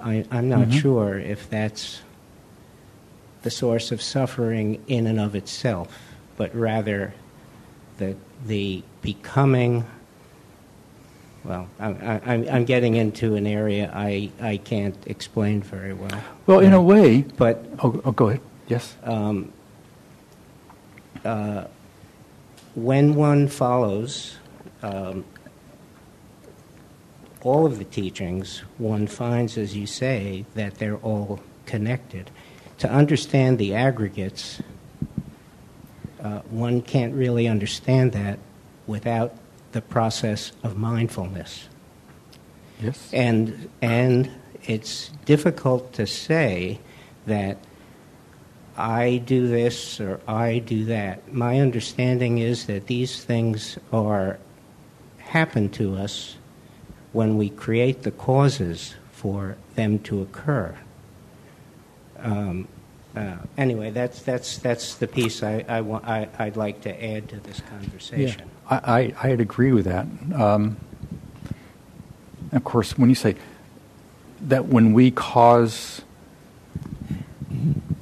I, 0.00 0.24
am 0.30 0.48
not 0.48 0.68
mm-hmm. 0.68 0.78
sure 0.78 1.18
if 1.18 1.48
that's 1.48 2.02
the 3.42 3.50
source 3.50 3.92
of 3.92 4.02
suffering 4.02 4.82
in 4.88 5.06
and 5.06 5.20
of 5.20 5.34
itself, 5.34 6.13
but 6.36 6.54
rather 6.54 7.14
the 7.98 8.16
the 8.46 8.82
becoming 9.02 9.84
well, 11.44 11.68
I, 11.78 11.88
I, 11.90 12.20
I'm, 12.24 12.48
I'm 12.48 12.64
getting 12.64 12.94
into 12.94 13.34
an 13.34 13.46
area 13.46 13.90
I, 13.94 14.30
I 14.40 14.56
can't 14.56 14.96
explain 15.06 15.62
very 15.62 15.92
well. 15.92 16.24
Well, 16.46 16.60
in 16.60 16.72
a 16.72 16.80
way, 16.80 17.20
But 17.20 17.64
oh, 17.80 18.00
oh 18.04 18.12
go 18.12 18.28
ahead. 18.28 18.40
Yes. 18.66 18.96
um, 19.04 19.52
uh, 21.22 21.64
when 22.74 23.14
one 23.14 23.48
follows 23.48 24.36
um, 24.82 25.24
all 27.42 27.66
of 27.66 27.78
the 27.78 27.84
teachings, 27.84 28.60
one 28.78 29.06
finds, 29.06 29.58
as 29.58 29.76
you 29.76 29.86
say, 29.86 30.44
that 30.54 30.76
they're 30.76 30.96
all 30.96 31.40
connected. 31.66 32.30
To 32.78 32.90
understand 32.90 33.58
the 33.58 33.74
aggregates, 33.74 34.60
uh, 36.24 36.40
one 36.50 36.80
can't 36.80 37.14
really 37.14 37.46
understand 37.46 38.12
that 38.12 38.38
without 38.86 39.36
the 39.72 39.82
process 39.82 40.52
of 40.62 40.76
mindfulness. 40.76 41.68
Yes. 42.80 43.10
And, 43.12 43.68
and 43.82 44.30
it's 44.64 45.10
difficult 45.26 45.92
to 45.94 46.06
say 46.06 46.80
that 47.26 47.58
I 48.76 49.18
do 49.18 49.48
this 49.48 50.00
or 50.00 50.20
I 50.26 50.58
do 50.58 50.86
that. 50.86 51.32
My 51.32 51.60
understanding 51.60 52.38
is 52.38 52.66
that 52.66 52.86
these 52.86 53.22
things 53.22 53.78
are 53.92 54.38
happen 55.18 55.68
to 55.68 55.96
us 55.96 56.36
when 57.12 57.36
we 57.36 57.50
create 57.50 58.02
the 58.02 58.10
causes 58.10 58.94
for 59.12 59.56
them 59.74 59.98
to 59.98 60.22
occur. 60.22 60.76
Um, 62.18 62.68
uh, 63.16 63.36
anyway, 63.56 63.90
that's, 63.90 64.22
that's, 64.22 64.58
that's 64.58 64.96
the 64.96 65.06
piece 65.06 65.42
I, 65.42 65.64
I, 65.68 65.80
wa- 65.82 66.00
I, 66.02 66.28
I'd 66.38 66.56
like 66.56 66.80
to 66.82 67.04
add 67.04 67.28
to 67.28 67.36
this 67.40 67.60
conversation. 67.60 68.50
I, 68.68 69.14
I, 69.22 69.28
I'd 69.28 69.40
agree 69.40 69.72
with 69.72 69.84
that. 69.84 70.06
Um, 70.34 70.76
of 72.52 72.64
course, 72.64 72.98
when 72.98 73.08
you 73.08 73.14
say 73.14 73.36
that 74.42 74.66
when 74.66 74.92
we 74.92 75.10
cause 75.10 76.02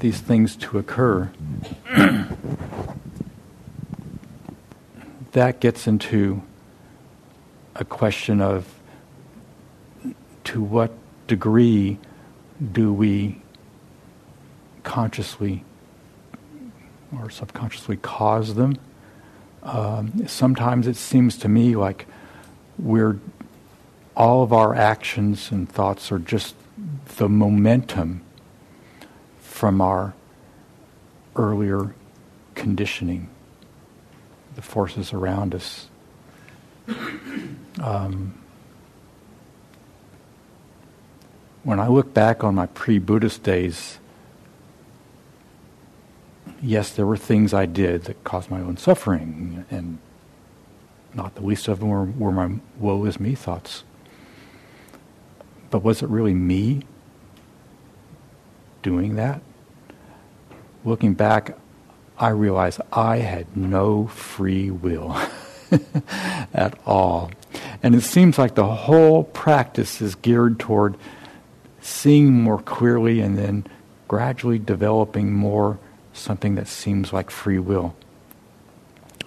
these 0.00 0.20
things 0.20 0.56
to 0.56 0.78
occur, 0.78 1.30
that 5.32 5.60
gets 5.60 5.86
into 5.86 6.42
a 7.74 7.84
question 7.84 8.40
of 8.40 8.66
to 10.44 10.62
what 10.62 10.90
degree 11.26 11.98
do 12.72 12.92
we 12.92 13.40
consciously 14.82 15.64
or 17.16 17.30
subconsciously 17.30 17.96
cause 17.96 18.54
them? 18.54 18.76
Um, 19.62 20.26
sometimes 20.26 20.86
it 20.86 20.96
seems 20.96 21.36
to 21.38 21.48
me 21.48 21.76
like 21.76 22.06
we're 22.78 23.18
all 24.16 24.42
of 24.42 24.52
our 24.52 24.74
actions 24.74 25.50
and 25.50 25.68
thoughts 25.68 26.10
are 26.12 26.18
just 26.18 26.54
the 27.16 27.28
momentum 27.28 28.22
from 29.38 29.80
our 29.80 30.14
earlier 31.36 31.94
conditioning, 32.54 33.28
the 34.54 34.62
forces 34.62 35.12
around 35.12 35.54
us. 35.54 35.88
Um, 37.80 38.34
when 41.62 41.78
I 41.80 41.88
look 41.88 42.12
back 42.12 42.44
on 42.44 42.54
my 42.54 42.66
pre 42.66 42.98
Buddhist 42.98 43.42
days, 43.42 43.98
yes, 46.62 46.92
there 46.92 47.04
were 47.04 47.16
things 47.16 47.52
I 47.52 47.66
did 47.66 48.04
that 48.04 48.22
caused 48.24 48.50
my 48.50 48.60
own 48.60 48.76
suffering, 48.76 49.66
and 49.70 49.98
not 51.12 51.34
the 51.34 51.42
least 51.42 51.68
of 51.68 51.80
them 51.80 51.88
were, 51.88 52.04
were 52.04 52.32
my 52.32 52.58
woe 52.78 53.04
is 53.04 53.20
me 53.20 53.34
thoughts. 53.34 53.84
But 55.70 55.82
was 55.82 56.02
it 56.02 56.08
really 56.08 56.34
me 56.34 56.82
doing 58.82 59.16
that? 59.16 59.42
Looking 60.84 61.14
back, 61.14 61.56
I 62.18 62.28
realized 62.28 62.80
I 62.92 63.18
had 63.18 63.56
no 63.56 64.06
free 64.06 64.70
will 64.70 65.16
at 66.54 66.78
all. 66.86 67.30
And 67.82 67.94
it 67.94 68.02
seems 68.02 68.38
like 68.38 68.54
the 68.54 68.66
whole 68.66 69.24
practice 69.24 70.00
is 70.00 70.14
geared 70.14 70.58
toward 70.58 70.96
seeing 71.80 72.32
more 72.32 72.62
clearly 72.62 73.20
and 73.20 73.36
then 73.36 73.66
gradually 74.06 74.58
developing 74.58 75.32
more 75.32 75.78
something 76.12 76.54
that 76.54 76.68
seems 76.68 77.12
like 77.12 77.30
free 77.30 77.58
will. 77.58 77.94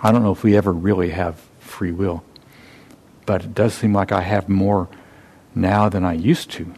I 0.01 0.11
don't 0.11 0.23
know 0.23 0.31
if 0.31 0.43
we 0.43 0.55
ever 0.55 0.71
really 0.71 1.09
have 1.09 1.39
free 1.59 1.91
will, 1.91 2.23
but 3.25 3.43
it 3.43 3.55
does 3.55 3.73
seem 3.73 3.93
like 3.93 4.11
I 4.11 4.21
have 4.21 4.47
more 4.49 4.87
now 5.53 5.89
than 5.89 6.03
I 6.03 6.13
used 6.13 6.51
to. 6.51 6.73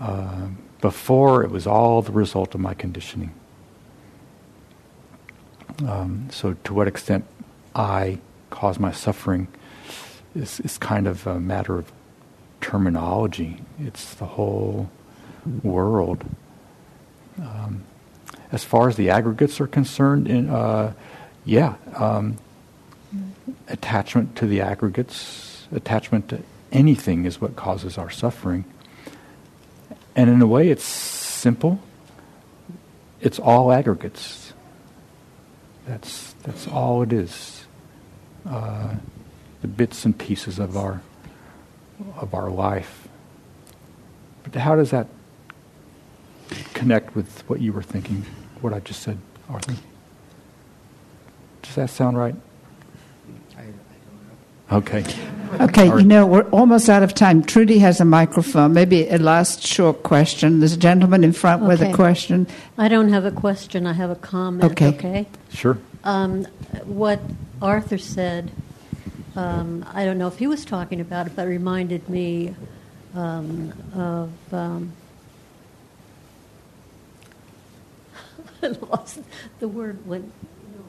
Uh, 0.00 0.48
before, 0.80 1.42
it 1.42 1.50
was 1.50 1.66
all 1.66 2.02
the 2.02 2.12
result 2.12 2.54
of 2.54 2.60
my 2.60 2.74
conditioning. 2.74 3.32
Um, 5.86 6.28
so, 6.30 6.54
to 6.64 6.74
what 6.74 6.88
extent 6.88 7.24
I 7.74 8.18
cause 8.50 8.78
my 8.78 8.92
suffering 8.92 9.48
is, 10.34 10.60
is 10.60 10.78
kind 10.78 11.06
of 11.06 11.26
a 11.26 11.38
matter 11.40 11.78
of 11.78 11.92
terminology. 12.60 13.62
It's 13.78 14.14
the 14.14 14.26
whole 14.26 14.90
world. 15.62 16.24
Um, 17.38 17.84
as 18.50 18.64
far 18.64 18.88
as 18.88 18.96
the 18.96 19.10
aggregates 19.10 19.60
are 19.60 19.66
concerned, 19.66 20.28
in, 20.28 20.48
uh, 20.48 20.92
yeah, 21.44 21.74
um, 21.94 22.38
attachment 23.68 24.36
to 24.36 24.46
the 24.46 24.60
aggregates, 24.60 25.66
attachment 25.72 26.28
to 26.30 26.42
anything 26.72 27.24
is 27.24 27.40
what 27.40 27.56
causes 27.56 27.98
our 27.98 28.10
suffering. 28.10 28.64
And 30.16 30.28
in 30.30 30.40
a 30.42 30.46
way, 30.46 30.70
it's 30.70 30.84
simple. 30.84 31.80
It's 33.20 33.38
all 33.38 33.72
aggregates. 33.72 34.52
That's 35.86 36.34
that's 36.42 36.68
all 36.68 37.02
it 37.02 37.12
is. 37.12 37.66
Uh, 38.48 38.96
the 39.60 39.68
bits 39.68 40.04
and 40.04 40.16
pieces 40.16 40.58
of 40.58 40.76
our 40.76 41.02
of 42.16 42.34
our 42.34 42.50
life. 42.50 43.08
But 44.44 44.54
how 44.60 44.76
does 44.76 44.90
that 44.90 45.08
connect 46.74 47.14
with 47.14 47.42
what 47.48 47.60
you 47.60 47.72
were 47.72 47.82
thinking? 47.82 48.24
What 48.60 48.72
I 48.72 48.80
just 48.80 49.02
said, 49.02 49.18
Arthur. 49.48 49.74
Does 51.62 51.74
that 51.76 51.90
sound 51.90 52.16
right? 52.18 52.34
Okay. 54.70 55.04
Okay, 55.60 55.88
All 55.88 56.00
you 56.00 56.06
know, 56.06 56.26
we're 56.26 56.48
almost 56.50 56.90
out 56.90 57.02
of 57.02 57.14
time. 57.14 57.42
Trudy 57.42 57.78
has 57.78 58.00
a 58.00 58.04
microphone. 58.04 58.74
Maybe 58.74 59.08
a 59.08 59.16
last 59.16 59.66
short 59.66 60.02
question. 60.02 60.58
There's 60.58 60.74
a 60.74 60.78
gentleman 60.78 61.24
in 61.24 61.32
front 61.32 61.62
with 61.62 61.80
a 61.80 61.90
question. 61.94 62.46
I 62.76 62.88
don't 62.88 63.08
have 63.08 63.24
a 63.24 63.30
question, 63.30 63.86
I 63.86 63.94
have 63.94 64.10
a 64.10 64.14
comment, 64.14 64.72
Okay. 64.72 64.88
okay? 64.88 65.26
Sure. 65.50 65.78
Um, 66.04 66.44
what 66.84 67.20
Arthur 67.62 67.96
said, 67.96 68.50
um, 69.36 69.86
I 69.94 70.04
don't 70.04 70.18
know 70.18 70.28
if 70.28 70.38
he 70.38 70.46
was 70.46 70.66
talking 70.66 71.00
about 71.00 71.26
it, 71.28 71.34
but 71.34 71.46
it 71.46 71.50
reminded 71.50 72.08
me 72.08 72.54
um, 73.14 73.72
of. 73.94 74.30
Um, 74.52 74.92
I 78.46 78.47
lost 78.90 79.20
the 79.60 79.68
word 79.68 80.04
when. 80.06 80.22
You 80.22 80.78
know, 80.78 80.84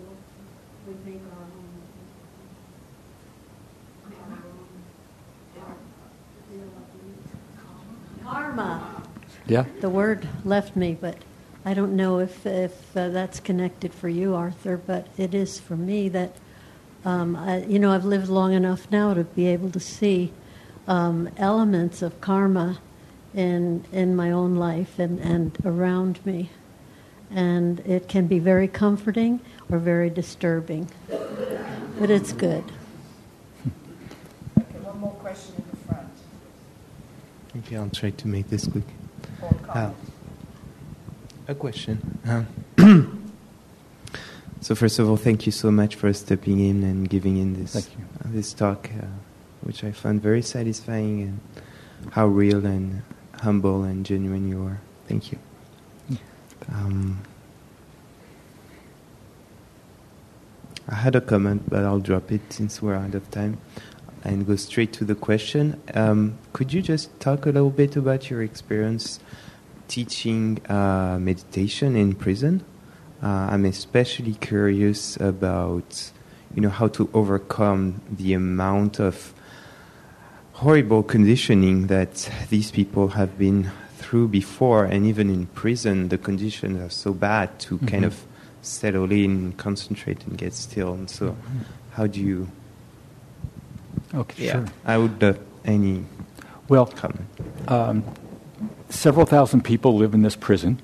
we 0.88 1.12
make 1.12 1.22
our 1.22 1.44
own. 1.44 1.70
Karma. 8.24 9.04
Yeah. 9.48 9.66
The 9.82 9.90
word 9.90 10.28
left 10.46 10.76
me, 10.76 10.98
but 11.00 11.18
I 11.66 11.74
don't 11.74 11.96
know 11.96 12.20
if, 12.20 12.46
if 12.46 12.96
uh, 12.96 13.10
that's 13.10 13.40
connected 13.40 13.94
for 13.94 14.08
you, 14.08 14.36
Arthur, 14.36 14.78
but 14.78 15.08
it 15.18 15.34
is 15.34 15.60
for 15.60 15.76
me 15.76 16.10
that, 16.10 16.36
um, 17.04 17.36
I, 17.36 17.64
you 17.66 17.80
know, 17.80 17.92
I've 17.92 18.06
lived 18.06 18.30
long 18.30 18.54
enough 18.54 18.90
now 18.92 19.14
to 19.14 19.24
be 19.24 19.48
able 19.48 19.72
to 19.72 19.80
see 19.80 20.32
um, 20.88 21.30
elements 21.38 22.02
of 22.02 22.22
karma 22.22 22.80
in, 23.34 23.86
in 23.92 24.16
my 24.16 24.32
own 24.32 24.56
life 24.56 25.00
and, 25.00 25.20
and 25.20 25.58
around 25.66 26.26
me. 26.26 26.50
And 27.32 27.80
it 27.82 28.08
can 28.08 28.28
be 28.28 28.40
very 28.40 28.68
comforting 28.68 29.40
or 29.70 29.78
very 29.78 30.10
disturbing, 30.10 30.90
but 32.00 32.10
it's 32.10 32.34
good. 32.34 32.64
Okay, 34.58 34.80
one 34.80 35.00
more 35.00 35.12
question 35.12 35.56
in 35.58 35.64
the 35.70 35.78
front. 35.78 36.10
Okay, 37.58 37.76
I'll 37.76 37.90
try 37.90 38.10
to 38.10 38.28
make 38.28 38.50
this 38.50 38.68
quick. 38.68 38.86
Uh, 39.70 39.92
a 41.48 41.56
question. 41.56 42.20
Um, 42.26 42.48
so 44.62 44.76
first 44.76 45.00
of 45.00 45.10
all, 45.10 45.18
thank 45.18 45.46
you 45.46 45.52
so 45.52 45.72
much 45.72 45.96
for 45.96 46.12
stepping 46.14 46.60
in 46.60 46.84
and 46.84 47.10
giving 47.10 47.38
in 47.38 47.54
this 47.54 47.74
Thank 47.74 47.98
you. 47.98 48.06
uh, 48.24 48.28
this 48.34 48.54
talk, 48.54 48.90
uh, 48.92 49.06
which 49.62 49.84
I 49.84 49.92
found 49.92 50.22
very 50.22 50.42
satisfying, 50.42 51.22
and 51.22 51.40
how 52.14 52.28
real 52.28 52.66
and 52.66 53.04
humble 53.42 53.84
and 53.84 54.06
genuine 54.06 54.48
you 54.48 54.64
are. 54.64 54.80
Thank 55.08 55.32
you. 55.32 55.40
Um, 56.68 57.22
I 60.88 60.96
had 60.96 61.16
a 61.16 61.22
comment, 61.22 61.70
but 61.70 61.84
I'll 61.86 62.00
drop 62.00 62.32
it 62.32 62.42
since 62.52 62.82
we're 62.82 62.96
out 62.96 63.16
of 63.16 63.30
time. 63.32 63.58
and 64.24 64.46
go 64.46 64.56
straight 64.56 64.92
to 64.94 65.06
the 65.06 65.16
question. 65.16 65.80
Um, 65.94 66.38
could 66.54 66.74
you 66.74 66.82
just 66.82 67.18
talk 67.20 67.46
a 67.46 67.52
little 67.52 67.70
bit 67.70 67.96
about 67.96 68.30
your 68.30 68.44
experience 68.44 69.20
teaching 69.88 70.60
uh, 70.70 71.18
meditation 71.20 71.96
in 71.96 72.16
prison? 72.16 72.64
Uh, 73.22 73.28
I'm 73.28 73.66
especially 73.66 74.34
curious 74.36 75.18
about, 75.18 76.12
you 76.56 76.62
know, 76.62 76.70
how 76.70 76.88
to 76.90 77.10
overcome 77.14 78.02
the 78.10 78.34
amount 78.34 79.00
of 79.00 79.34
horrible 80.54 81.04
conditioning 81.04 81.88
that 81.88 82.30
these 82.50 82.72
people 82.72 83.10
have 83.10 83.38
been 83.38 83.72
through 84.00 84.30
before, 84.30 84.86
and 84.86 85.06
even 85.06 85.30
in 85.30 85.46
prison, 85.48 86.10
the 86.10 86.18
conditions 86.18 86.80
are 86.80 86.90
so 86.90 87.14
bad 87.14 87.60
to 87.60 87.76
mm-hmm. 87.76 87.88
kind 87.88 88.06
of 88.06 88.26
settle 88.62 89.12
in, 89.12 89.54
concentrate, 89.54 90.26
and 90.26 90.38
get 90.38 90.54
still. 90.54 90.94
And 90.94 91.10
so, 91.10 91.32
mm-hmm. 91.32 91.60
how 91.92 92.08
do 92.08 92.20
you? 92.20 92.50
Okay, 94.14 94.46
yeah, 94.46 94.52
sure. 94.54 94.66
I 94.86 94.98
would 94.98 95.22
love 95.22 95.40
any 95.66 96.06
well 96.68 96.86
comment. 96.86 97.28
Um, 97.68 98.04
several 98.90 99.26
thousand 99.26 99.64
people 99.64 99.96
live 99.96 100.14
in 100.14 100.24
this 100.24 100.36
prison 100.36 100.82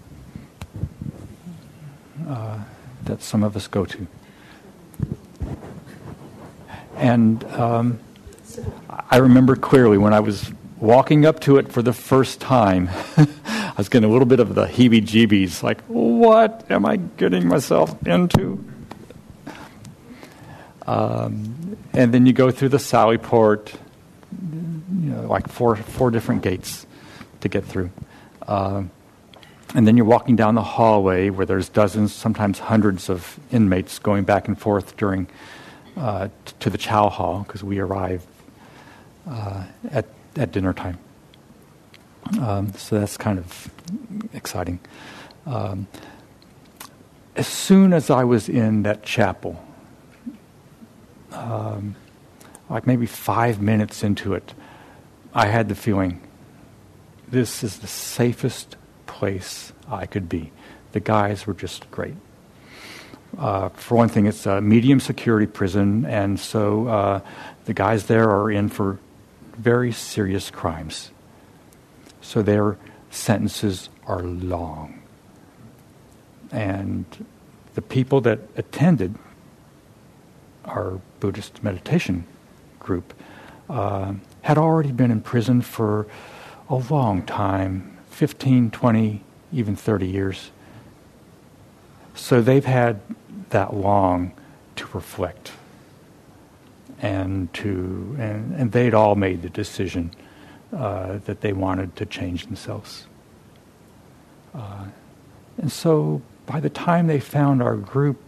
uh, 2.28 2.60
that 3.06 3.24
some 3.24 3.44
of 3.44 3.56
us 3.56 3.68
go 3.68 3.86
to, 3.86 4.08
and 6.98 7.44
um, 7.46 8.00
I 9.10 9.18
remember 9.18 9.56
clearly 9.56 9.98
when 9.98 10.14
I 10.14 10.20
was 10.20 10.52
walking 10.78 11.26
up 11.26 11.40
to 11.42 11.58
it 11.58 11.72
for 11.72 11.82
the 11.82 11.94
first 11.94 12.40
time. 12.42 12.90
I 13.18 13.74
was 13.78 13.90
getting 13.90 14.10
a 14.10 14.12
little 14.12 14.28
bit 14.28 14.40
of 14.40 14.56
the 14.56 14.66
heebie 14.66 15.02
jeebies 15.02 15.64
like, 15.64 15.82
what 15.84 16.70
am 16.70 16.86
I 16.86 16.98
getting 16.98 17.48
myself 17.48 18.06
into? 18.08 18.64
Um, 20.88 21.78
and 21.94 22.14
then 22.14 22.26
you 22.26 22.34
go 22.34 22.52
through 22.52 22.70
the 22.70 22.80
Sally 22.80 23.18
Port, 23.18 23.74
you 24.32 25.10
know, 25.10 25.22
like 25.24 25.48
four, 25.48 25.76
four 25.76 26.12
different 26.12 26.42
gates 26.42 26.86
to 27.42 27.50
get 27.50 27.66
through. 27.66 27.92
Uh, 28.48 28.84
and 29.74 29.88
then 29.88 29.98
you're 29.98 30.06
walking 30.06 30.36
down 30.36 30.56
the 30.56 30.62
hallway 30.62 31.30
where 31.30 31.46
there's 31.46 31.70
dozens, 31.70 32.14
sometimes 32.14 32.60
hundreds 32.60 33.10
of 33.10 33.40
inmates 33.52 34.00
going 34.00 34.24
back 34.24 34.48
and 34.48 34.58
forth 34.58 34.96
during 34.96 35.28
uh, 35.98 36.28
t- 36.46 36.54
to 36.60 36.70
the 36.70 36.78
chow 36.78 37.10
hall 37.10 37.44
because 37.44 37.64
we 37.64 37.80
arrive 37.80 38.26
uh, 39.28 39.66
at 39.92 40.06
at 40.38 40.52
dinner 40.52 40.74
time. 40.74 40.98
Um, 42.40 42.74
so 42.74 43.00
that's 43.00 43.18
kind 43.18 43.38
of 43.38 43.70
exciting. 44.34 44.80
Um, 45.46 45.88
as 47.36 47.48
soon 47.48 47.94
as 47.94 48.10
I 48.10 48.24
was 48.24 48.50
in 48.50 48.84
that 48.84 49.04
chapel, 49.04 49.64
um, 51.32 51.96
like 52.70 52.88
maybe 52.88 53.06
five 53.06 53.62
minutes 53.62 54.04
into 54.04 54.34
it, 54.34 54.54
I 55.34 55.48
had 55.48 55.70
the 55.70 55.76
feeling 55.76 56.22
this 57.28 57.64
is 57.64 57.80
the 57.80 57.88
safest 57.88 58.76
place 59.06 59.74
I 59.90 60.06
could 60.06 60.30
be. 60.30 60.52
The 60.94 61.00
guys 61.00 61.46
were 61.46 61.54
just 61.54 61.90
great. 61.92 62.16
Uh, 63.38 63.70
for 63.70 63.96
one 63.96 64.08
thing, 64.08 64.28
it's 64.28 64.46
a 64.46 64.62
medium 64.62 65.00
security 65.00 65.46
prison, 65.46 66.06
and 66.06 66.40
so 66.40 66.88
uh, 66.88 67.20
the 67.66 67.74
guys 67.74 68.06
there 68.06 68.30
are 68.30 68.50
in 68.50 68.70
for 68.70 68.98
very 69.58 69.92
serious 69.92 70.50
crimes. 70.52 71.12
So 72.22 72.42
their 72.42 72.78
sentences 73.10 73.90
are 74.08 74.22
long. 74.22 75.02
And 76.52 77.06
the 77.74 77.82
people 77.82 78.22
that 78.22 78.40
attended 78.56 79.16
our 80.66 81.00
Buddhist 81.20 81.64
meditation 81.64 82.26
group 82.80 83.14
uh, 83.70 84.14
had 84.42 84.58
already 84.58 84.92
been 84.92 85.12
in 85.12 85.22
prison 85.22 85.62
for 85.62 86.08
a 86.70 86.76
long 86.76 87.24
time 87.24 87.98
15, 88.10 88.72
20, 88.72 89.24
even 89.52 89.76
30 89.76 90.08
years. 90.08 90.52
So 92.14 92.42
they've 92.42 92.66
had 92.66 93.02
that 93.50 93.74
long 93.74 94.32
to 94.78 94.88
reflect 94.94 95.52
and 97.02 97.54
to 97.54 98.16
and, 98.20 98.56
and 98.56 98.72
they'd 98.72 98.94
all 98.94 99.16
made 99.16 99.42
the 99.42 99.50
decision 99.50 100.12
uh, 100.76 101.20
that 101.26 101.42
they 101.42 101.54
wanted 101.54 101.96
to 101.96 102.06
change 102.06 102.46
themselves. 102.46 103.08
Uh, 104.54 104.86
and 105.58 105.72
so 105.72 106.22
by 106.46 106.60
the 106.60 106.70
time 106.70 107.08
they 107.08 107.20
found 107.20 107.62
our 107.62 107.76
group, 107.76 108.22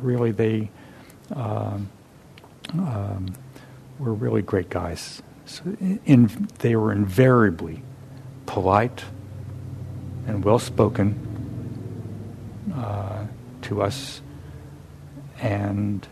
really 0.00 0.30
they 0.32 0.70
um, 1.34 1.88
um, 2.74 3.34
were 3.98 4.14
really 4.14 4.42
great 4.42 4.70
guys. 4.70 5.22
So 5.44 5.64
in, 6.04 6.48
they 6.58 6.76
were 6.76 6.92
invariably 6.92 7.82
polite 8.46 9.04
and 10.26 10.44
well 10.44 10.58
spoken 10.58 11.16
uh, 12.74 13.26
to 13.62 13.82
us, 13.82 14.20
and 15.40 16.06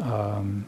um, 0.00 0.66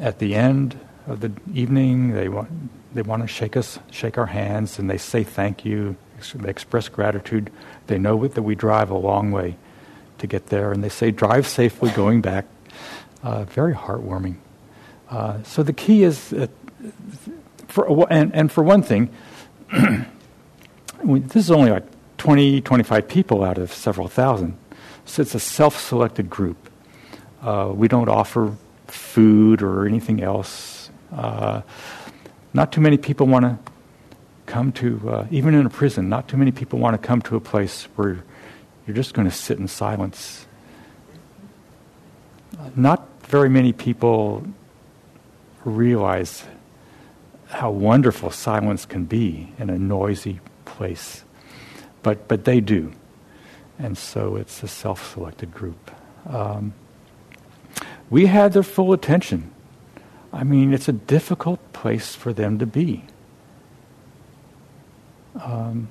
at 0.00 0.18
the 0.18 0.34
end 0.34 0.78
of 1.06 1.20
the 1.20 1.32
evening, 1.54 2.12
they 2.12 2.28
want 2.28 2.50
they 2.92 3.02
want 3.02 3.22
to 3.22 3.28
shake 3.28 3.56
us, 3.56 3.78
shake 3.90 4.18
our 4.18 4.26
hands, 4.26 4.78
and 4.78 4.90
they 4.90 4.98
say 4.98 5.22
thank 5.22 5.64
you. 5.64 5.96
They 6.34 6.50
express 6.50 6.88
gratitude. 6.88 7.50
They 7.86 7.98
know 7.98 8.26
that 8.26 8.42
we 8.42 8.54
drive 8.54 8.90
a 8.90 8.96
long 8.96 9.30
way 9.30 9.56
to 10.18 10.26
get 10.26 10.46
there, 10.46 10.72
and 10.72 10.82
they 10.82 10.88
say 10.88 11.10
drive 11.10 11.46
safely 11.46 11.90
going 11.90 12.20
back. 12.20 12.46
Uh, 13.22 13.44
very 13.44 13.74
heartwarming. 13.74 14.36
Uh, 15.08 15.42
so 15.42 15.62
the 15.62 15.72
key 15.72 16.02
is, 16.02 16.32
uh, 16.32 16.46
for 17.68 18.06
and, 18.10 18.34
and 18.34 18.50
for 18.50 18.62
one 18.64 18.82
thing, 18.82 19.10
this 21.04 21.36
is 21.36 21.50
only 21.50 21.70
like 21.70 21.84
20, 22.18 22.60
25 22.60 23.08
people 23.08 23.44
out 23.44 23.58
of 23.58 23.72
several 23.72 24.08
thousand. 24.08 24.56
So 25.04 25.22
it's 25.22 25.34
a 25.34 25.40
self-selected 25.40 26.28
group. 26.28 26.70
Uh, 27.42 27.72
we 27.74 27.88
don't 27.88 28.08
offer 28.08 28.56
food 28.92 29.62
or 29.62 29.86
anything 29.86 30.22
else. 30.22 30.90
Uh, 31.12 31.62
not 32.52 32.72
too 32.72 32.80
many 32.80 32.96
people 32.96 33.26
want 33.26 33.44
to 33.44 33.58
come 34.46 34.72
to, 34.72 35.10
uh, 35.10 35.26
even 35.30 35.54
in 35.54 35.66
a 35.66 35.70
prison, 35.70 36.08
not 36.08 36.28
too 36.28 36.36
many 36.36 36.50
people 36.50 36.78
want 36.78 37.00
to 37.00 37.06
come 37.06 37.22
to 37.22 37.36
a 37.36 37.40
place 37.40 37.84
where 37.96 38.24
you're 38.86 38.96
just 38.96 39.14
going 39.14 39.28
to 39.28 39.34
sit 39.34 39.58
in 39.58 39.68
silence. 39.68 40.46
Not 42.74 43.08
very 43.22 43.48
many 43.48 43.72
people 43.72 44.44
realize 45.64 46.44
how 47.46 47.70
wonderful 47.70 48.30
silence 48.30 48.86
can 48.86 49.04
be 49.04 49.52
in 49.58 49.70
a 49.70 49.78
noisy 49.78 50.40
place. 50.64 51.24
But, 52.02 52.28
but 52.28 52.44
they 52.44 52.60
do. 52.60 52.92
And 53.78 53.96
so 53.96 54.36
it's 54.36 54.62
a 54.62 54.68
self 54.68 55.14
selected 55.14 55.52
group. 55.52 55.90
Um, 56.28 56.74
we 58.10 58.26
had 58.26 58.52
their 58.52 58.64
full 58.64 58.92
attention. 58.92 59.50
I 60.32 60.44
mean, 60.44 60.72
it's 60.72 60.88
a 60.88 60.92
difficult 60.92 61.72
place 61.72 62.14
for 62.14 62.32
them 62.32 62.58
to 62.58 62.66
be. 62.66 63.04
Um, 65.40 65.88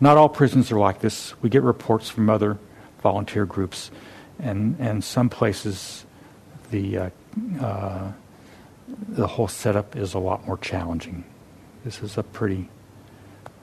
not 0.00 0.16
all 0.16 0.28
prisons 0.28 0.72
are 0.72 0.78
like 0.78 1.00
this. 1.00 1.40
We 1.40 1.48
get 1.48 1.62
reports 1.62 2.10
from 2.10 2.28
other 2.28 2.58
volunteer 3.02 3.46
groups, 3.46 3.90
and, 4.40 4.76
and 4.80 5.02
some 5.02 5.28
places 5.28 6.04
the, 6.70 6.98
uh, 6.98 7.10
uh, 7.60 8.12
the 9.08 9.26
whole 9.26 9.48
setup 9.48 9.96
is 9.96 10.14
a 10.14 10.18
lot 10.18 10.44
more 10.46 10.58
challenging. 10.58 11.24
This 11.84 12.02
is 12.02 12.18
a 12.18 12.22
pretty 12.22 12.68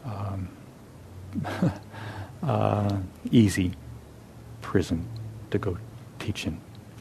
um, 0.06 0.50
uh, 2.44 2.98
easy 3.32 3.74
prison 4.62 5.06
to 5.52 5.58
go 5.58 5.78
teach 6.20 6.46
in 6.46 6.60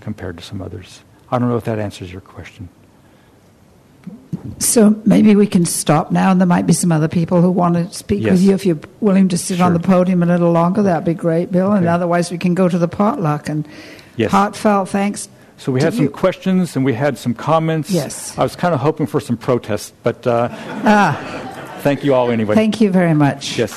compared 0.08 0.38
to 0.38 0.42
some 0.42 0.62
others. 0.62 1.02
I 1.30 1.38
don't 1.38 1.50
know 1.50 1.58
if 1.58 1.64
that 1.64 1.78
answers 1.78 2.10
your 2.10 2.22
question. 2.22 2.70
So 4.58 4.98
maybe 5.04 5.36
we 5.36 5.46
can 5.46 5.66
stop 5.66 6.10
now, 6.10 6.30
and 6.30 6.40
there 6.40 6.46
might 6.46 6.66
be 6.66 6.72
some 6.72 6.90
other 6.90 7.08
people 7.08 7.42
who 7.42 7.50
want 7.50 7.74
to 7.74 7.92
speak 7.92 8.22
yes. 8.22 8.32
with 8.32 8.42
you. 8.42 8.54
If 8.54 8.64
you're 8.64 8.80
willing 9.00 9.28
to 9.28 9.36
sit 9.36 9.58
sure. 9.58 9.66
on 9.66 9.74
the 9.74 9.80
podium 9.80 10.22
a 10.22 10.26
little 10.26 10.50
longer, 10.50 10.82
that'd 10.82 11.04
be 11.04 11.12
great, 11.12 11.52
Bill. 11.52 11.66
Okay. 11.66 11.76
And 11.76 11.88
otherwise, 11.88 12.30
we 12.30 12.38
can 12.38 12.54
go 12.54 12.70
to 12.70 12.78
the 12.78 12.88
potluck. 12.88 13.50
And 13.50 13.68
yes. 14.16 14.30
heartfelt 14.30 14.88
thanks. 14.88 15.28
So 15.58 15.72
we 15.72 15.82
had 15.82 15.92
some 15.92 16.04
you. 16.04 16.10
questions 16.10 16.74
and 16.74 16.86
we 16.86 16.94
had 16.94 17.18
some 17.18 17.34
comments. 17.34 17.90
Yes. 17.90 18.38
I 18.38 18.44
was 18.44 18.56
kind 18.56 18.72
of 18.72 18.80
hoping 18.80 19.06
for 19.06 19.20
some 19.20 19.36
protests, 19.36 19.92
but 20.02 20.26
uh, 20.26 20.48
ah. 20.50 21.80
thank 21.82 22.02
you 22.02 22.14
all 22.14 22.30
anyway. 22.30 22.54
Thank 22.54 22.80
you 22.80 22.90
very 22.90 23.12
much. 23.12 23.58
Yes. 23.58 23.74